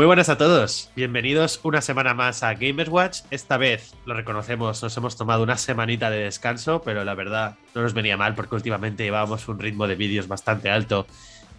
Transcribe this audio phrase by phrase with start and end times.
[0.00, 3.20] Muy buenas a todos, bienvenidos una semana más a Gamers Watch.
[3.30, 7.82] Esta vez, lo reconocemos, nos hemos tomado una semanita de descanso, pero la verdad no
[7.82, 11.06] nos venía mal porque últimamente llevábamos un ritmo de vídeos bastante alto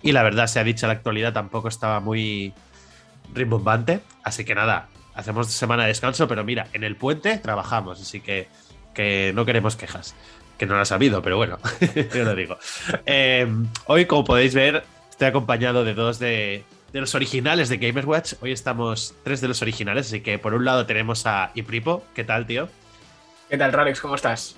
[0.01, 2.51] y la verdad, se ha dicho, la actualidad tampoco estaba muy
[3.31, 3.99] rimbombante.
[4.23, 8.47] Así que nada, hacemos semana de descanso, pero mira, en el puente trabajamos, así que,
[8.95, 10.15] que no queremos quejas.
[10.57, 11.59] Que no las ha pero bueno,
[12.15, 12.57] yo lo digo.
[13.05, 13.47] Eh,
[13.85, 18.33] hoy, como podéis ver, estoy acompañado de dos de, de los originales de Gamers Watch.
[18.41, 22.03] Hoy estamos tres de los originales, así que por un lado tenemos a Ipripo.
[22.13, 22.67] ¿Qué tal, tío?
[23.49, 24.01] ¿Qué tal, Ralex?
[24.01, 24.55] ¿Cómo estás?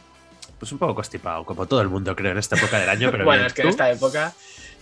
[0.59, 3.09] Pues un poco constipado, como todo el mundo, creo, en esta época del año.
[3.11, 4.33] Pero bueno, es que en esta época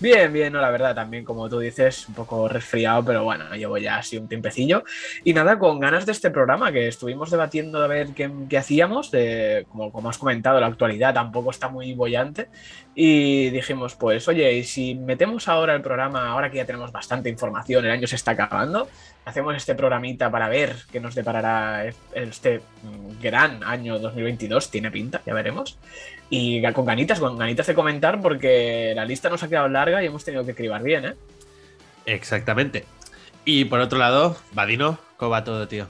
[0.02, 3.78] Bien, bien, no, la verdad, también como tú dices, un poco resfriado, pero bueno, llevo
[3.78, 4.84] ya así un tiempecillo.
[5.24, 9.68] Y nada, con ganas de este programa que estuvimos debatiendo de ver qué, hacíamos, de,
[9.70, 12.50] como, como has comentado, la actualidad tampoco está muy bollante.
[12.96, 17.30] Y dijimos, pues, oye, y si metemos ahora el programa, ahora que ya tenemos bastante
[17.30, 18.90] información, el año se está acabando,
[19.26, 22.62] hacemos este programita para ver qué nos deparará este
[23.22, 25.78] gran año 2022, tiene pinta, ya veremos.
[26.34, 30.06] Y con ganitas, con ganitas de comentar porque la lista nos ha quedado larga y
[30.06, 31.16] hemos tenido que cribar bien, ¿eh?
[32.06, 32.86] Exactamente.
[33.44, 35.88] Y por otro lado, Vadino, ¿cómo va todo, tío?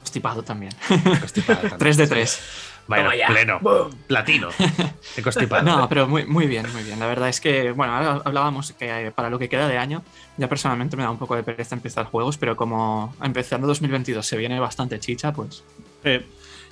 [0.00, 0.72] Constipado también.
[1.20, 1.78] Constipado también.
[1.78, 2.40] 3 de 3.
[2.86, 3.60] Bueno, pleno,
[4.06, 4.48] platino.
[5.22, 5.62] constipado.
[5.62, 6.98] No, pero muy, muy bien, muy bien.
[6.98, 10.02] La verdad es que, bueno, hablábamos que para lo que queda de año,
[10.36, 14.36] ya personalmente me da un poco de pereza empezar juegos, pero como empezando 2022 se
[14.36, 15.62] viene bastante chicha, pues.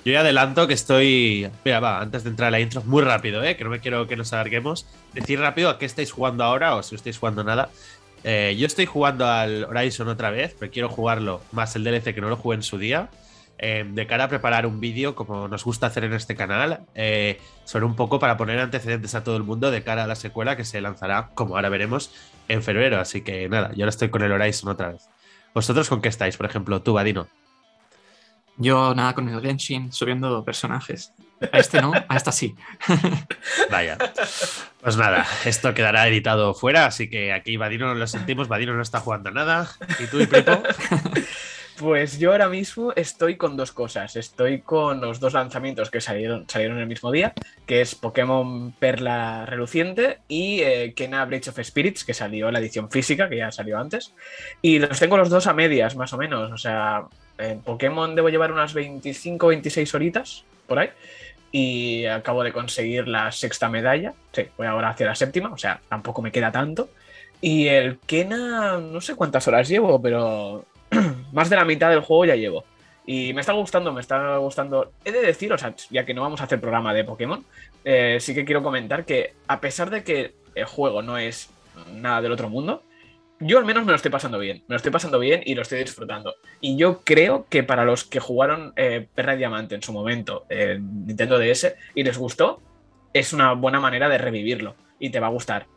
[0.05, 1.49] Yo ya adelanto que estoy.
[1.65, 3.57] Mira, va, antes de entrar a la intro, muy rápido, ¿eh?
[3.57, 4.85] que no me quiero que nos alarguemos.
[5.13, 7.69] Decir rápido a qué estáis jugando ahora o si estáis jugando nada.
[8.23, 12.21] Eh, yo estoy jugando al Horizon otra vez, pero quiero jugarlo más el DLC que
[12.21, 13.09] no lo jugué en su día.
[13.61, 17.41] Eh, de cara a preparar un vídeo, como nos gusta hacer en este canal, eh,
[17.65, 20.55] sobre un poco para poner antecedentes a todo el mundo de cara a la secuela
[20.55, 22.13] que se lanzará, como ahora veremos,
[22.47, 23.01] en febrero.
[23.01, 25.09] Así que nada, yo ahora estoy con el Horizon otra vez.
[25.53, 26.37] ¿Vosotros con qué estáis?
[26.37, 27.27] Por ejemplo, tú, Vadino.
[28.59, 31.13] Yo nada con el Genshin subiendo personajes.
[31.53, 32.53] A este no, a esta sí.
[33.71, 33.97] Vaya.
[34.81, 38.99] Pues nada, esto quedará editado fuera, así que aquí Vadino lo sentimos, Vadino no está
[38.99, 39.71] jugando nada.
[39.99, 40.27] ¿Y tú y?
[41.79, 44.17] Pues yo ahora mismo estoy con dos cosas.
[44.17, 47.31] Estoy con los dos lanzamientos que salieron, salieron el mismo día,
[47.65, 50.93] que es Pokémon Perla Reluciente y eh,
[51.25, 54.13] Breach of Spirits, que salió la edición física, que ya salió antes.
[54.61, 56.51] Y los tengo los dos a medias, más o menos.
[56.51, 57.05] O sea,
[57.37, 60.89] en Pokémon debo llevar unas 25, 26 horitas por ahí.
[61.53, 64.13] Y acabo de conseguir la sexta medalla.
[64.33, 66.89] Sí, voy ahora hacia la séptima, o sea, tampoco me queda tanto.
[67.39, 70.65] Y el Kena, no sé cuántas horas llevo, pero
[71.31, 72.63] más de la mitad del juego ya llevo.
[73.05, 74.91] Y me está gustando, me está gustando.
[75.03, 77.43] He de decir, o sea, ya que no vamos a hacer programa de Pokémon,
[77.83, 81.49] eh, sí que quiero comentar que a pesar de que el juego no es
[81.93, 82.83] nada del otro mundo,
[83.39, 84.63] yo al menos me lo estoy pasando bien.
[84.67, 86.35] Me lo estoy pasando bien y lo estoy disfrutando.
[86.59, 90.45] Y yo creo que para los que jugaron eh, Perra y Diamante en su momento
[90.49, 92.61] en Nintendo DS y les gustó,
[93.13, 95.67] es una buena manera de revivirlo y te va a gustar.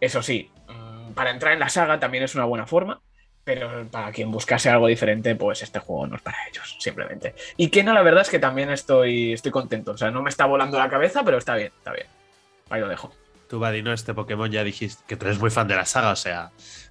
[0.00, 3.00] Eso sí, mm, para entrar en la saga también es una buena forma,
[3.44, 7.34] pero para quien buscase algo diferente, pues este juego no es para ellos, simplemente.
[7.56, 9.92] Y Kena, la verdad es que también estoy, estoy contento.
[9.92, 12.06] O sea, no me está volando la cabeza, pero está bien, está bien.
[12.70, 13.12] Ahí lo dejo.
[13.48, 16.16] Tú, Vadino, este Pokémon ya dijiste que tú eres muy fan de la saga, o
[16.16, 16.50] sea,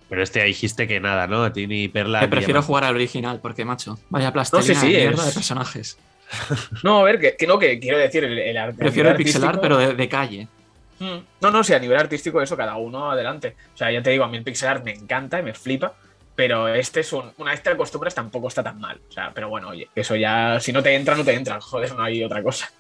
[0.10, 1.44] pero este ya dijiste que nada, ¿no?
[1.44, 2.30] A ti ni Perla.
[2.30, 5.98] prefiero jugar al original, porque, macho, vaya plastilina no, sí, de personajes.
[6.84, 9.78] no, a ver, que, no, que quiero decir, el, el Prefiero el pixel art, pero
[9.78, 10.48] de, calle.
[11.00, 11.20] Hmm.
[11.40, 13.56] No, no, sí, a nivel artístico, eso, cada uno adelante.
[13.74, 15.94] O sea, ya te digo, a mí el pixel art me encanta y me flipa.
[16.36, 17.32] Pero este es un.
[17.38, 19.00] Una vez te acostumbras, tampoco está tan mal.
[19.10, 20.60] O sea, pero bueno, oye, eso ya.
[20.60, 21.60] Si no te entra, no te entra.
[21.60, 22.72] Joder, no hay otra cosa.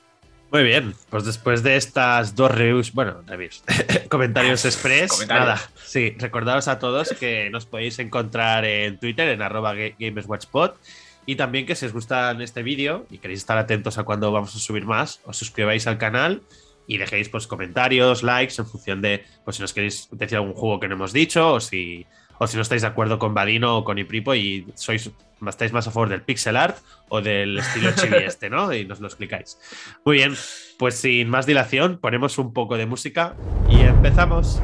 [0.51, 3.63] Muy bien, pues después de estas dos reviews, bueno, reviews,
[4.09, 9.73] comentarios express, nada, sí, recordaros a todos que nos podéis encontrar en Twitter, en arroba
[9.97, 10.71] GamersWatchPod,
[11.25, 14.53] y también que si os gusta este vídeo y queréis estar atentos a cuando vamos
[14.53, 16.41] a subir más, os suscribáis al canal
[16.85, 20.81] y dejéis pues comentarios, likes en función de pues si nos queréis decir algún juego
[20.81, 22.05] que no hemos dicho o si
[22.41, 25.11] o si no estáis de acuerdo con Vadino o con Ipripo y sois,
[25.47, 26.75] estáis más a favor del pixel art
[27.07, 28.73] o del estilo chibi este, ¿no?
[28.73, 29.59] Y nos lo explicáis.
[30.03, 30.33] Muy bien,
[30.79, 33.35] pues sin más dilación, ponemos un poco de música
[33.69, 34.59] y empezamos.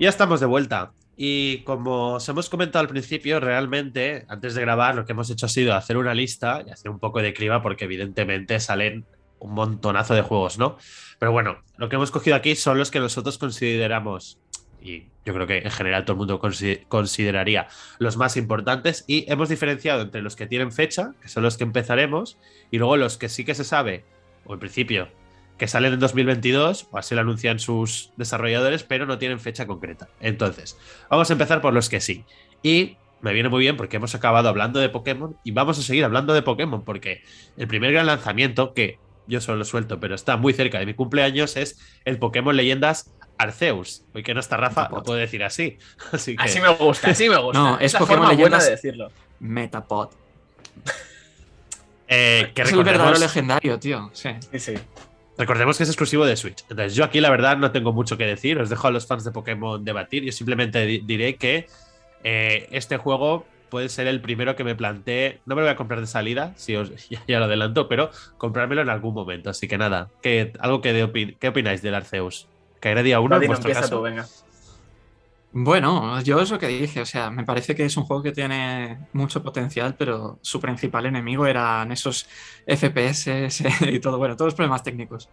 [0.00, 0.92] Ya estamos de vuelta.
[1.14, 5.44] Y como os hemos comentado al principio, realmente, antes de grabar, lo que hemos hecho
[5.44, 9.04] ha sido hacer una lista y hacer un poco de criba, porque evidentemente salen
[9.40, 10.78] un montonazo de juegos, ¿no?
[11.18, 14.38] Pero bueno, lo que hemos cogido aquí son los que nosotros consideramos,
[14.80, 16.40] y yo creo que en general todo el mundo
[16.88, 17.68] consideraría
[17.98, 21.64] los más importantes, y hemos diferenciado entre los que tienen fecha, que son los que
[21.64, 22.38] empezaremos,
[22.70, 24.06] y luego los que sí que se sabe,
[24.46, 25.08] o en principio,
[25.60, 30.08] que salen en 2022, o así lo anuncian sus desarrolladores, pero no tienen fecha concreta.
[30.18, 30.78] Entonces,
[31.10, 32.24] vamos a empezar por los que sí.
[32.62, 36.02] Y me viene muy bien porque hemos acabado hablando de Pokémon y vamos a seguir
[36.06, 37.22] hablando de Pokémon porque
[37.58, 40.94] el primer gran lanzamiento, que yo solo lo suelto, pero está muy cerca de mi
[40.94, 44.04] cumpleaños, es el Pokémon Leyendas Arceus.
[44.14, 45.76] Hoy que no está Rafa, lo puedo decir así.
[46.10, 47.58] Así, así me gusta, así me gusta.
[47.58, 49.12] No, es, Pokémon Leyendas de decirlo.
[49.40, 50.08] Metapod.
[52.08, 54.10] Eh, que es el verdadero legendario, tío.
[54.14, 54.30] Sí.
[54.50, 54.74] sí, sí.
[55.40, 56.64] Recordemos que es exclusivo de Switch.
[56.68, 58.58] Entonces, yo aquí la verdad no tengo mucho que decir.
[58.60, 60.22] Os dejo a los fans de Pokémon debatir.
[60.22, 61.66] Yo simplemente diré que
[62.22, 65.40] eh, este juego puede ser el primero que me planteé.
[65.46, 66.92] No me lo voy a comprar de salida, si os
[67.26, 69.48] ya, lo adelanto, pero comprármelo en algún momento.
[69.48, 72.46] Así que nada, que, algo que de ¿qué opináis del Arceus?
[72.78, 74.02] ¿Caerá día uno en vuestro caso?
[74.02, 74.26] venga.
[75.52, 78.30] Bueno, yo es lo que dije, o sea, me parece que es un juego que
[78.30, 82.28] tiene mucho potencial, pero su principal enemigo eran esos
[82.66, 83.26] FPS
[83.80, 85.28] y todo, bueno, todos los problemas técnicos.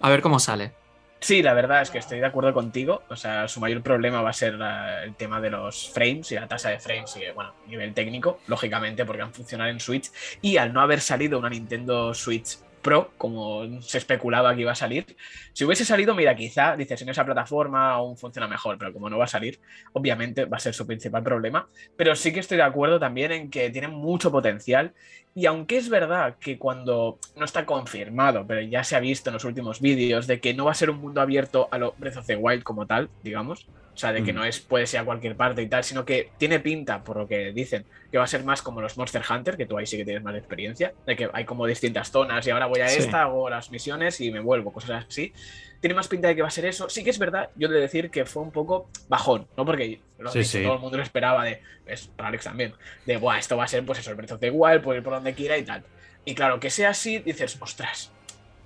[0.00, 0.72] A ver cómo sale.
[1.18, 3.02] Sí, la verdad es que estoy de acuerdo contigo.
[3.10, 4.58] O sea, su mayor problema va a ser
[5.04, 9.04] el tema de los frames y la tasa de frames y, bueno, nivel técnico, lógicamente,
[9.04, 10.10] porque van a funcionar en Switch.
[10.40, 14.74] Y al no haber salido una Nintendo Switch Pro, como se especulaba que iba a
[14.74, 15.16] salir.
[15.52, 19.18] Si hubiese salido, mira, quizá, dices, en esa plataforma aún funciona mejor, pero como no
[19.18, 19.60] va a salir,
[19.92, 21.68] obviamente va a ser su principal problema.
[21.96, 24.94] Pero sí que estoy de acuerdo también en que tiene mucho potencial.
[25.34, 29.34] Y aunque es verdad que cuando no está confirmado, pero ya se ha visto en
[29.34, 32.18] los últimos vídeos, de que no va a ser un mundo abierto a lo Breath
[32.18, 34.36] of the Wild como tal, digamos, o sea, de que mm.
[34.36, 37.28] no es puede ser a cualquier parte y tal, sino que tiene pinta, por lo
[37.28, 39.96] que dicen, que va a ser más como los Monster Hunter, que tú ahí sí
[39.96, 43.22] que tienes más experiencia, de que hay como distintas zonas y ahora voy a esta,
[43.22, 45.32] hago las misiones y me vuelvo, cosas así.
[45.80, 46.88] Tiene más pinta de que va a ser eso.
[46.90, 49.64] Sí que es verdad, yo de decir que fue un poco bajón, ¿no?
[49.64, 50.34] Porque todo
[50.74, 52.74] el mundo lo esperaba de, pues, para Alex también,
[53.06, 55.12] de, Buah, esto va a ser pues eso, el Breath of the Wild, ir por
[55.20, 55.84] donde quiera y tal.
[56.24, 58.12] Y claro, que sea así, dices, ostras,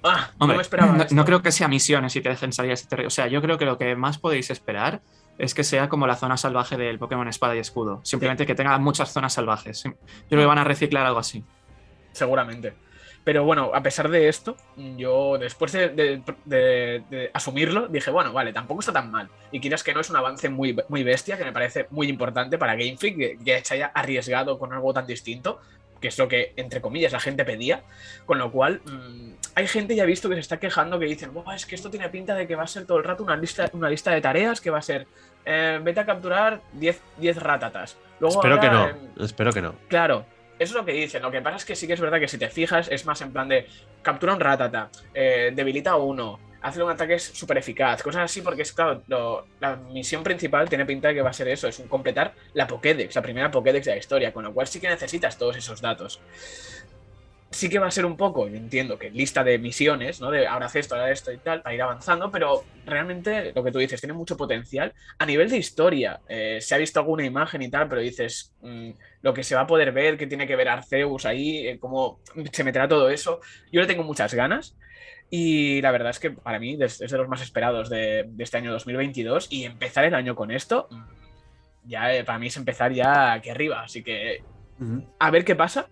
[0.04, 1.06] Ah, no me esperaba.
[1.10, 3.08] No, creo que sea misiones y te dejen salir ese territorio.
[3.08, 5.00] O sea, yo creo que lo que más podéis esperar
[5.38, 8.00] es que sea como la zona salvaje del Pokémon Espada y Escudo.
[8.04, 9.82] Simplemente que tenga muchas zonas salvajes.
[9.84, 9.92] Yo
[10.28, 11.42] creo que van a reciclar algo así.
[12.12, 12.74] Seguramente.
[13.24, 18.92] Pero bueno, a pesar de esto, yo después de, asumirlo, dije, bueno, vale, tampoco está
[18.92, 19.30] tan mal.
[19.50, 22.58] Y quieras que no es un avance muy, muy bestia, que me parece muy importante
[22.58, 25.58] para Game Freak, que, que se haya arriesgado con algo tan distinto
[26.04, 27.80] que es lo que, entre comillas, la gente pedía.
[28.26, 31.64] Con lo cual, mm, hay gente ya visto que se está quejando que dicen, es
[31.64, 33.88] que esto tiene pinta de que va a ser todo el rato una lista, una
[33.88, 35.06] lista de tareas que va a ser,
[35.46, 37.96] eh, vete a capturar 10, 10 ratatas.
[38.20, 39.74] espero que no, espero que no.
[39.88, 40.26] Claro,
[40.58, 41.22] eso es lo que dicen.
[41.22, 43.22] Lo que pasa es que sí que es verdad que si te fijas, es más
[43.22, 43.66] en plan de
[44.02, 48.72] captura un ratata, eh, debilita uno, hazle un ataque súper eficaz, cosas así, porque es
[48.72, 49.02] claro,
[49.60, 53.14] la misión principal tiene pinta de que va a ser eso, es completar la Pokédex,
[53.14, 56.20] la primera Pokédex de la historia, con lo cual sí que necesitas todos esos datos.
[57.50, 60.30] Sí que va a ser un poco, yo entiendo que lista de misiones, ¿no?
[60.30, 63.70] De ahora haz esto, ahora esto y tal, para ir avanzando, pero realmente lo que
[63.70, 64.94] tú dices tiene mucho potencial.
[65.18, 68.90] A nivel de historia, eh, se ha visto alguna imagen y tal, pero dices, mm,
[69.20, 72.20] lo que se va a poder ver, que tiene que ver Arceus ahí, eh, cómo
[72.52, 73.40] se meterá todo eso.
[73.70, 74.74] Yo le tengo muchas ganas.
[75.30, 78.72] Y la verdad es que para mí es, de los más esperados de, este año
[78.72, 80.88] 2022 y empezar el año con esto,
[81.84, 83.82] ya eh, para mí es empezar ya aquí arriba.
[83.82, 84.42] Así que
[85.18, 85.88] a ver qué pasa,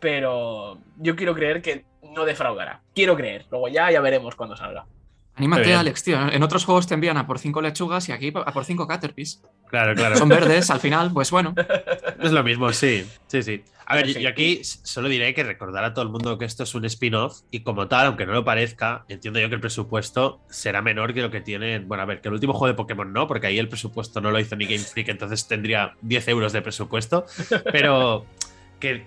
[0.00, 2.82] pero yo quiero creer que no defraudará.
[2.94, 4.86] Quiero creer, luego ya, ya veremos cuando salga.
[5.34, 6.28] Anímate, Alex, tío.
[6.28, 9.42] En otros juegos te envían a por cinco lechugas y aquí a por cinco caterpies.
[9.68, 10.16] Claro, claro.
[10.16, 11.54] Son verdes al final, pues bueno.
[12.20, 13.06] Es lo mismo, sí.
[13.26, 13.64] Sí, sí.
[13.86, 16.74] A ver, yo aquí solo diré que recordar a todo el mundo que esto es
[16.74, 20.82] un spin-off y como tal, aunque no lo parezca, entiendo yo que el presupuesto será
[20.82, 21.88] menor que lo que tienen.
[21.88, 24.30] Bueno, a ver, que el último juego de Pokémon no, porque ahí el presupuesto no
[24.30, 27.26] lo hizo ni Game Freak, entonces tendría 10 euros de presupuesto.
[27.72, 28.24] Pero
[28.80, 29.06] que,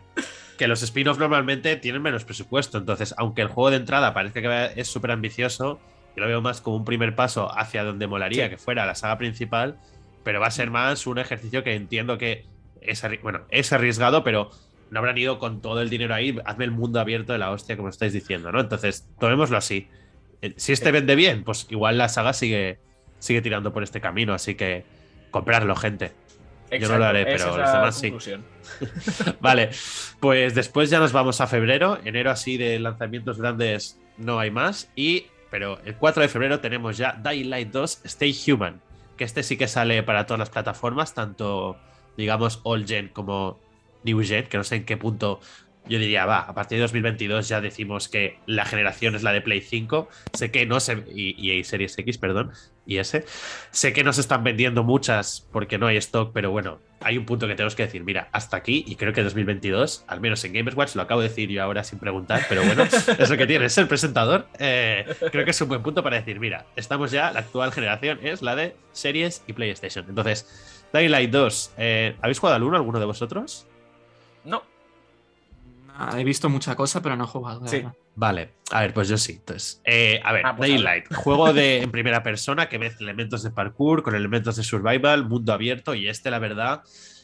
[0.57, 2.77] que los spin-off normalmente tienen menos presupuesto.
[2.77, 5.79] Entonces, aunque el juego de entrada parezca que es súper ambicioso,
[6.15, 9.17] yo lo veo más como un primer paso hacia donde molaría que fuera la saga
[9.17, 9.77] principal,
[10.23, 12.45] pero va a ser más un ejercicio que entiendo que
[12.81, 14.51] es, bueno, es arriesgado, pero
[14.89, 17.75] no habrán ido con todo el dinero ahí, hazme el mundo abierto de la hostia,
[17.75, 18.59] como estáis diciendo, ¿no?
[18.59, 19.87] Entonces, tomémoslo así.
[20.41, 22.79] Eh, si este vende bien, pues igual la saga sigue,
[23.19, 24.85] sigue tirando por este camino, así que
[25.31, 26.11] comprarlo, gente.
[26.71, 28.13] Yo no lo haré, pero los demás sí.
[29.39, 29.69] vale,
[30.19, 31.99] pues después ya nos vamos a febrero.
[32.03, 34.89] Enero así de lanzamientos grandes no hay más.
[34.95, 38.81] Y, pero el 4 de febrero tenemos ya Dying Light 2 Stay Human,
[39.15, 41.77] que este sí que sale para todas las plataformas, tanto
[42.17, 43.57] digamos all gen como
[44.03, 45.39] New Gen, que no sé en qué punto
[45.87, 49.39] yo diría, va, a partir de 2022 ya decimos que la generación es la de
[49.39, 50.09] Play 5.
[50.33, 51.05] Sé que no se.
[51.15, 52.51] Y, y Series X, perdón,
[52.85, 53.25] y ese.
[53.71, 57.25] Sé que no se están vendiendo muchas porque no hay stock, pero bueno, hay un
[57.25, 60.53] punto que tenemos que decir, mira, hasta aquí, y creo que 2022, al menos en
[60.53, 62.83] Gamers Watch, lo acabo de decir yo ahora sin preguntar, pero bueno,
[63.17, 64.47] es lo que tiene ser presentador.
[64.59, 68.19] Eh, creo que es un buen punto para decir, mira, estamos ya, la actual generación
[68.23, 70.05] es la de Series y PlayStation.
[70.07, 73.67] Entonces, Dying Light 2, eh, ¿habéis jugado al 1 alguno de vosotros?
[74.43, 74.63] No.
[76.17, 77.67] He visto mucha cosa, pero no he jugado.
[77.67, 77.83] Sí.
[78.15, 79.33] Vale, a ver, pues yo sí.
[79.33, 83.43] Entonces, eh, a ver, ah, pues Daylight, juego de en primera persona que mezcla elementos
[83.43, 86.81] de parkour con elementos de survival, mundo abierto, y este, la verdad,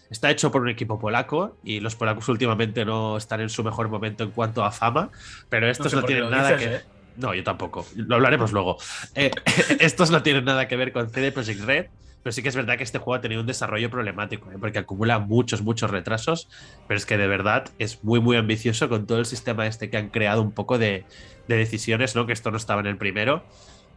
[0.09, 3.89] está hecho por un equipo polaco, y los polacos últimamente no están en su mejor
[3.89, 5.09] momento en cuanto a fama,
[5.49, 6.75] pero estos no, tienen nada que.
[6.75, 6.81] ¿eh?
[7.17, 7.85] No, yo tampoco.
[7.95, 8.77] Lo hablaremos luego.
[9.15, 9.31] Eh,
[9.79, 11.85] estos no tienen nada que ver con CD Projekt Red.
[12.23, 14.55] Pero sí que es verdad que este juego ha tenido un desarrollo problemático, ¿eh?
[14.59, 16.49] porque acumula muchos, muchos retrasos.
[16.87, 19.97] Pero es que de verdad es muy, muy ambicioso con todo el sistema este que
[19.97, 21.05] han creado un poco de,
[21.47, 22.25] decisiones, ¿no?
[22.25, 23.43] Que esto no estaba en el primero.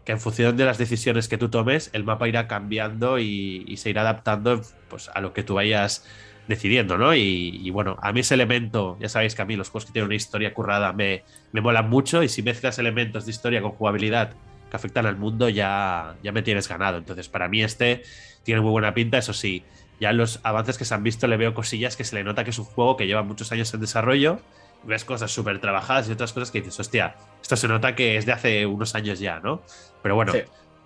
[0.04, 3.90] Que en función de las decisiones que tú tomes, el mapa irá cambiando y, se
[3.90, 6.04] irá adaptando pues, a lo que tú vayas
[6.48, 7.14] decidiendo, ¿no?
[7.14, 10.06] Y, bueno, a mí ese elemento, ya sabéis que a mí los juegos que tienen
[10.06, 14.32] una historia currada me, me molan mucho y si mezclas elementos de historia con jugabilidad
[14.76, 16.98] afectan al mundo, ya, ya me tienes ganado.
[16.98, 18.02] Entonces, para mí este
[18.42, 19.64] tiene muy buena pinta, eso sí.
[20.00, 22.44] Ya en los avances que se han visto le veo cosillas que se le nota
[22.44, 24.40] que es un juego que lleva muchos años en desarrollo.
[24.82, 28.26] Ves cosas súper trabajadas y otras cosas que dices, hostia, esto se nota que es
[28.26, 29.62] de hace unos años ya, ¿no?
[30.02, 30.32] Pero bueno,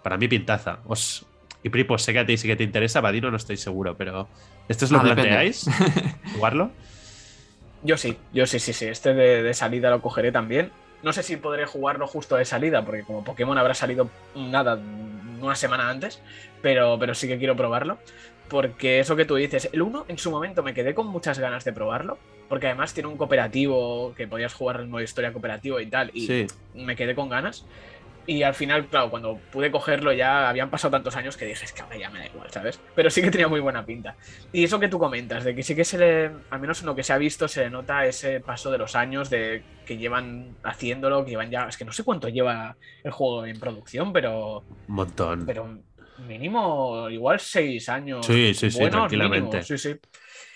[0.03, 0.79] para mí pintaza.
[0.87, 1.27] Os,
[1.63, 4.29] y Pripo, sé que a ti sí que te interesa, Vadino no estoy seguro, pero
[4.69, 5.69] ¿esto es lo que ah, planteáis?
[6.35, 6.71] ¿Jugarlo?
[7.83, 8.87] Yo sí, yo sí, sí, sí.
[8.87, 10.71] Este de salida lo cogeré también.
[11.03, 14.79] No sé si podré jugarlo justo de salida, porque como Pokémon habrá salido nada,
[15.41, 16.21] una semana antes,
[16.61, 17.99] pero, pero sí que quiero probarlo.
[18.49, 21.65] Porque eso que tú dices, el 1 en su momento me quedé con muchas ganas
[21.65, 22.17] de probarlo,
[22.49, 26.47] porque además tiene un cooperativo que podías jugar en modo historia cooperativo y tal, y
[26.75, 27.67] me quedé con ganas.
[28.29, 31.73] Y al final, claro, cuando pude cogerlo ya habían pasado tantos años que dije, es
[31.73, 32.79] que ahora ya me da igual, ¿sabes?
[32.95, 34.17] Pero sí que tenía muy buena pinta.
[34.53, 36.95] Y eso que tú comentas, de que sí que se le, al menos en lo
[36.95, 40.59] que se ha visto, se le nota ese paso de los años de que llevan
[40.63, 44.59] haciéndolo, que llevan ya, es que no sé cuánto lleva el juego en producción, pero...
[44.89, 45.47] Un montón.
[45.47, 45.79] Pero
[46.19, 48.27] mínimo, igual seis años.
[48.27, 49.63] Sí, sí, sí, tranquilamente.
[49.63, 49.97] sí, sí.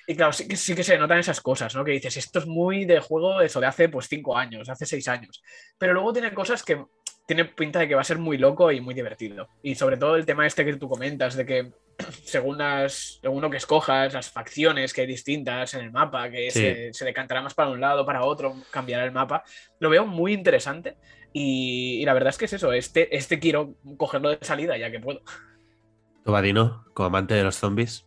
[0.07, 1.85] Y claro, sí que, sí que se notan esas cosas, ¿no?
[1.85, 5.09] Que dices, esto es muy de juego, eso de hace pues cinco años, hace seis
[5.09, 5.43] años.
[5.79, 6.85] Pero luego tiene cosas que
[7.27, 9.49] tiene pinta de que va a ser muy loco y muy divertido.
[9.63, 11.73] Y sobre todo el tema este que tú comentas, de que
[12.25, 16.51] según, las, según lo que escojas, las facciones que hay distintas en el mapa, que
[16.51, 19.45] se, decantará más para un lado, para otro, cambiará el mapa,
[19.79, 20.97] lo veo muy interesante.
[21.33, 25.01] Y, la verdad es que es eso, este, este quiero cogerlo de salida ya que
[25.01, 25.23] puedo.
[26.25, 28.07] Tobadino, como amante de los zombies.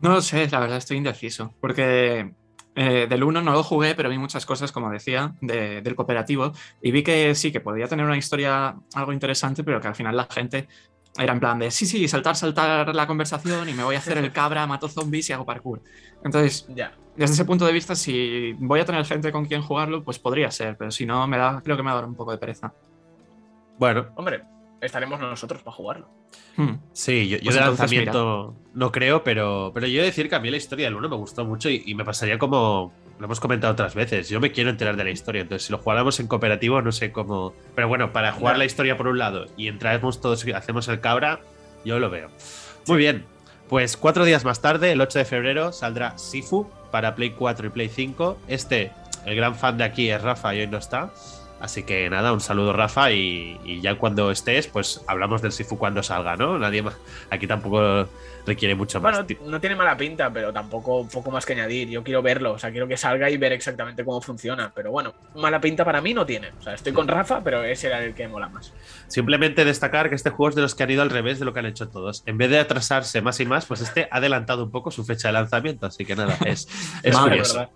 [0.00, 2.32] No lo sé, la verdad estoy indeciso, porque
[2.74, 6.52] eh, del 1 no lo jugué, pero vi muchas cosas, como decía, del cooperativo
[6.82, 10.16] y vi que sí, que podía tener una historia algo interesante, pero que al final
[10.16, 10.68] la gente
[11.16, 14.18] era en plan de sí, sí, saltar, saltar la conversación y me voy a hacer
[14.18, 15.80] el cabra, mato zombies y hago parkour.
[16.24, 16.92] Entonces, ya.
[17.16, 20.50] desde ese punto de vista, si voy a tener gente con quien jugarlo, pues podría
[20.50, 22.38] ser, pero si no, me da, creo que me va a dar un poco de
[22.38, 22.74] pereza.
[23.78, 24.42] Bueno, hombre,
[24.86, 26.08] estaremos nosotros para jugarlo.
[26.56, 26.74] Hmm.
[26.92, 30.40] Sí, yo, pues de lanzamiento no creo, pero, pero yo he de decir que a
[30.40, 33.72] mí la historia del 1 me gustó mucho y, me pasaría como lo hemos comentado
[33.72, 34.28] otras veces.
[34.28, 37.12] Yo me quiero enterar de la historia, entonces si lo jugáramos en cooperativo, no sé
[37.12, 37.54] cómo.
[37.74, 41.00] Pero bueno, para jugar la historia por un lado y entramos todos y hacemos el
[41.00, 41.40] cabra,
[41.84, 42.30] yo lo veo.
[42.86, 43.24] Muy bien,
[43.68, 47.70] pues cuatro días más tarde, el 8 de febrero, saldrá Sifu para Play 4 y
[47.70, 48.38] Play 5.
[48.46, 48.92] Este,
[49.24, 51.12] el gran fan de aquí es Rafa y hoy no está.
[51.64, 56.02] Así que nada, un saludo Rafa y, ya cuando estés, pues hablamos del Sifu cuando
[56.02, 56.58] salga, ¿no?
[56.58, 56.94] Nadie más,
[57.30, 58.06] aquí tampoco
[58.44, 59.24] requiere mucho más.
[59.24, 61.88] Bueno, no tiene mala pinta, pero tampoco un poco más que añadir.
[61.88, 64.72] Yo quiero verlo, o sea, quiero que salga y ver exactamente cómo funciona.
[64.74, 66.50] Pero bueno, mala pinta para mí no tiene.
[66.60, 68.74] O sea, estoy con Rafa, pero ese era el que mola más.
[69.06, 71.54] Simplemente destacar que este juego es de los que han ido al revés de lo
[71.54, 72.24] que han hecho todos.
[72.26, 75.28] En vez de atrasarse más y más, pues este ha adelantado un poco su fecha
[75.28, 75.86] de lanzamiento.
[75.86, 76.68] Así que nada, es,
[77.02, 77.70] es curioso.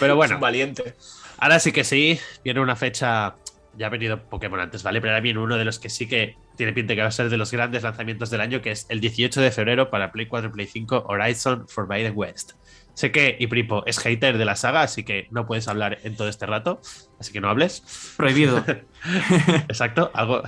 [0.00, 0.40] Pero bueno.
[0.40, 0.96] valiente.
[1.42, 3.34] Ahora sí que sí, viene una fecha.
[3.76, 5.00] Ya ha venido Pokémon antes, ¿vale?
[5.00, 7.30] Pero ahora viene uno de los que sí que tiene pinta que va a ser
[7.30, 10.50] de los grandes lanzamientos del año, que es el 18 de febrero para Play 4
[10.50, 12.52] y Play 5 Horizon Forbidden West.
[12.94, 16.28] Sé que Ipripo es hater de la saga, así que no puedes hablar en todo
[16.28, 16.80] este rato,
[17.18, 18.14] así que no hables.
[18.16, 18.64] Prohibido.
[19.68, 20.42] Exacto, algo,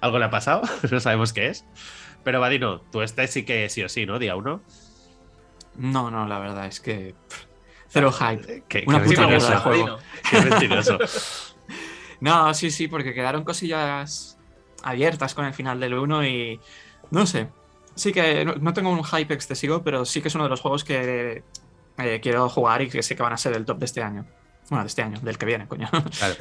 [0.00, 1.64] algo le ha pasado, no sabemos qué es.
[2.24, 4.18] Pero Vadino, tú este sí que sí o sí, ¿no?
[4.18, 4.62] Día uno.
[5.76, 7.14] No, no, la verdad es que.
[7.90, 8.62] Cero hype.
[8.68, 9.98] Qué, Una puta mierda de juego.
[10.30, 10.98] Qué mentiroso.
[12.20, 14.38] no, sí, sí, porque quedaron cosillas
[14.82, 16.60] abiertas con el final del 1 y.
[17.10, 17.48] No sé.
[17.96, 20.84] Sí que no, tengo un hype excesivo, pero sí que es uno de los juegos
[20.84, 21.42] que
[21.98, 24.24] eh, quiero jugar y que sé que van a ser el top de este año.
[24.70, 25.88] Bueno, de este año, del que viene, coño.
[26.18, 26.34] Claro.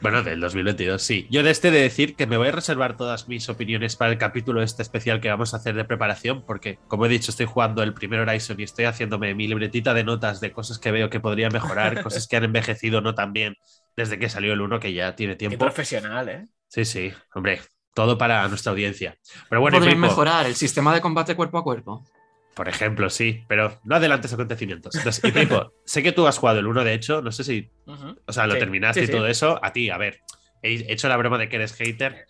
[0.00, 1.26] Bueno, del 2022, sí.
[1.28, 4.18] Yo de este de decir que me voy a reservar todas mis opiniones para el
[4.18, 7.82] capítulo este especial que vamos a hacer de preparación, porque, como he dicho, estoy jugando
[7.82, 11.18] el primer Horizon y estoy haciéndome mi libretita de notas de cosas que veo que
[11.18, 13.56] podría mejorar, cosas que han envejecido no tan bien
[13.96, 15.58] desde que salió el 1, que ya tiene tiempo.
[15.58, 16.46] Qué profesional, ¿eh?
[16.68, 17.60] Sí, sí, hombre,
[17.92, 19.16] todo para nuestra audiencia.
[19.48, 22.04] Pero bueno, Podrían mejorar el sistema de combate cuerpo a cuerpo.
[22.54, 24.94] Por ejemplo, sí, pero no adelantes acontecimientos.
[24.94, 27.70] Entonces, y Pipo, sé que tú has jugado el 1, de hecho, no sé si.
[28.26, 29.58] O sea, lo terminaste y todo eso.
[29.62, 30.20] A ti, a ver,
[30.62, 32.26] he hecho la broma de que eres hater.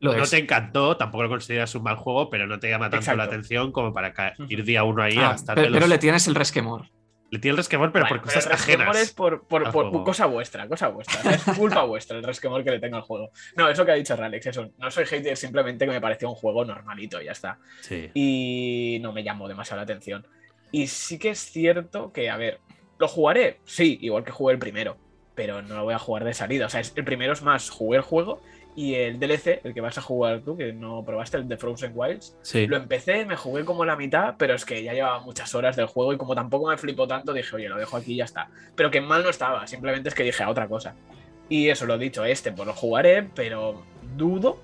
[0.00, 3.24] no te encantó, tampoco lo consideras un mal juego, pero no te llama tanto la
[3.24, 4.12] atención como para
[4.48, 6.86] ir día uno ahí ah, a Pero, pero le tienes el resquemor.
[7.30, 8.96] Le tiene el resquemor, pero por cosas ajenas.
[8.96, 11.30] es por, por, por cosa vuestra, cosa vuestra.
[11.32, 13.30] Es culpa vuestra el resquemor que le tengo al juego.
[13.56, 14.70] No, eso que ha dicho Ralex, eso.
[14.78, 17.58] No soy hater, simplemente que me pareció un juego normalito y ya está.
[17.82, 18.10] Sí.
[18.14, 20.26] Y no me llamó demasiado la atención.
[20.72, 22.60] Y sí que es cierto que, a ver,
[22.98, 23.60] ¿lo jugaré?
[23.64, 24.96] Sí, igual que jugué el primero.
[25.36, 26.66] Pero no lo voy a jugar de salida.
[26.66, 28.42] O sea, el primero es más, jugué el juego
[28.76, 31.92] y el DLC, el que vas a jugar tú, que no probaste, el de Frozen
[31.94, 32.36] Wilds,
[32.68, 35.86] lo empecé, me jugué como la mitad, pero es que ya llevaba muchas horas del
[35.86, 38.48] juego y como tampoco me flipó tanto, dije, oye, lo dejo aquí y ya está.
[38.76, 40.94] Pero que mal no estaba, simplemente es que dije a otra cosa.
[41.48, 43.82] Y eso lo he dicho, este pues lo jugaré, pero
[44.16, 44.60] dudo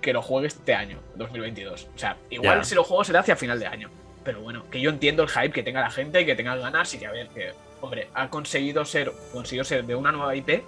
[0.00, 1.88] que lo juegue este año, 2022.
[1.94, 3.88] O sea, igual si lo juego será hacia final de año.
[4.24, 6.92] Pero bueno, que yo entiendo el hype que tenga la gente y que tenga ganas
[6.92, 10.62] y que a ver, que, hombre, ha conseguido ser, conseguido ser de una nueva IP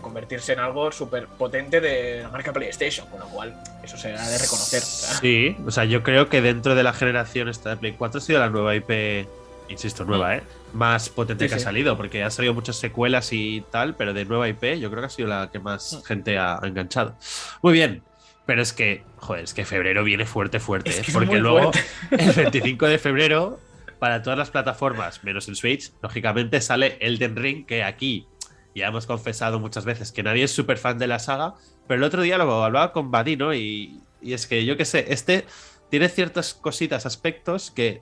[0.00, 4.28] convertirse en algo súper potente de la marca PlayStation, con lo cual eso se ha
[4.28, 4.82] de reconocer.
[4.82, 8.20] Sí, o sea, yo creo que dentro de la generación esta de Play 4 ha
[8.20, 9.26] sido la nueva IP,
[9.68, 10.42] insisto, nueva, ¿eh?
[10.72, 14.48] Más potente que ha salido, porque ha salido muchas secuelas y tal, pero de nueva
[14.48, 16.02] IP yo creo que ha sido la que más mm.
[16.02, 17.16] gente ha enganchado.
[17.62, 18.02] Muy bien,
[18.46, 21.04] pero es que, joder, es que febrero viene fuerte, fuerte, ¿eh?
[21.12, 21.70] porque luego
[22.10, 23.60] el 25 de febrero,
[23.98, 28.26] para todas las plataformas, menos el Switch, lógicamente sale Elden Ring, que aquí
[28.74, 31.54] ya hemos confesado muchas veces que nadie es súper fan de la saga,
[31.86, 35.06] pero el otro día lo hablaba con Badino y, y es que yo qué sé,
[35.08, 35.46] este
[35.90, 38.00] tiene ciertas cositas, aspectos que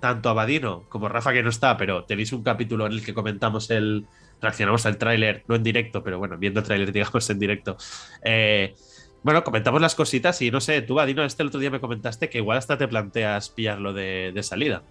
[0.00, 3.14] tanto a Badino como Rafa que no está, pero tenéis un capítulo en el que
[3.14, 4.06] comentamos el,
[4.40, 7.76] reaccionamos al tráiler, no en directo, pero bueno, viendo el tráiler digamos en directo.
[8.22, 8.74] Eh,
[9.22, 12.28] bueno, comentamos las cositas y no sé, tú Badino, este el otro día me comentaste
[12.28, 14.82] que igual hasta te planteas pillarlo de, de salida.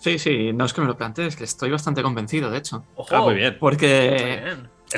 [0.00, 2.84] Sí, sí, no es que me lo plantees, es que estoy bastante convencido, de hecho.
[3.10, 3.56] ah, muy bien.
[3.60, 4.42] Porque.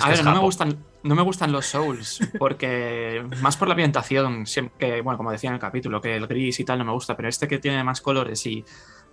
[0.01, 4.45] a ver, no me, gustan, no me gustan los Souls, porque más por la ambientación,
[4.79, 7.17] que, bueno, como decía en el capítulo, que el gris y tal no me gusta,
[7.17, 8.65] pero este que tiene más colores y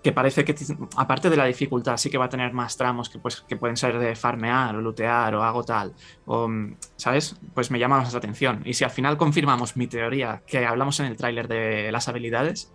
[0.03, 0.55] que parece que,
[0.95, 3.75] aparte de la dificultad, sí que va a tener más tramos que, pues, que pueden
[3.75, 6.47] ser de farmear o lootear o algo tal, o,
[6.97, 7.35] ¿sabes?
[7.55, 8.61] Pues me llama más la atención.
[8.63, 12.71] Y si al final confirmamos mi teoría que hablamos en el tráiler de las habilidades,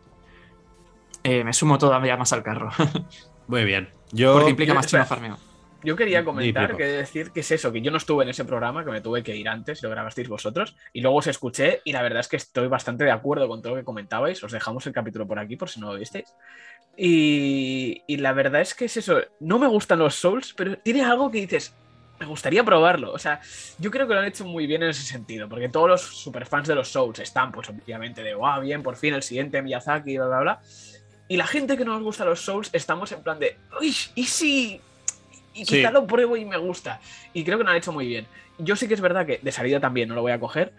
[1.25, 2.71] eh, me sumo todavía más al carro.
[3.49, 3.89] Muy bien.
[4.13, 4.35] Yo...
[4.35, 5.39] Porque implica más tiempo farmeo.
[5.83, 8.85] Yo quería comentar, que decir que es eso, que yo no estuve en ese programa,
[8.87, 12.01] que me tuve que ir antes, lo grabasteis vosotros, y luego os escuché, y la
[12.01, 14.43] verdad es que estoy bastante de acuerdo con todo lo que comentabais.
[14.43, 16.35] Os dejamos el capítulo por aquí por si no lo visteis.
[16.97, 21.05] Y, y la verdad es que es eso, no me gustan los Souls, pero tiene
[21.05, 21.75] algo que dices,
[22.19, 23.13] me gustaría probarlo.
[23.13, 23.41] O sea,
[23.79, 26.69] yo creo que lo han hecho muy bien en ese sentido, porque todos los superfans
[26.69, 30.27] de los Souls están, pues obviamente, de, wow, bien, por fin el siguiente Miyazaki, bla,
[30.27, 30.61] bla, bla.
[31.29, 34.25] Y la gente que no nos gusta los Souls estamos en plan de, uy, ¿y
[34.25, 34.81] si?
[35.55, 37.01] Y quizá lo pruebo y me gusta.
[37.33, 38.27] Y creo que lo han hecho muy bien.
[38.59, 40.73] Yo sí que es verdad que de salida también no lo voy a coger,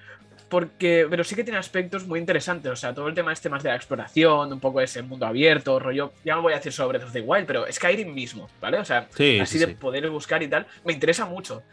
[0.50, 2.72] porque, pero sí que tiene aspectos muy interesantes.
[2.72, 5.80] O sea, todo el tema este más de la exploración, un poco ese mundo abierto,
[5.80, 6.14] rollo.
[6.24, 8.78] Ya no voy a decir sobre Breath of the Wild, pero Skyrim mismo, ¿vale?
[8.80, 9.08] O sea,
[9.42, 11.64] así de poder buscar y tal, me interesa mucho.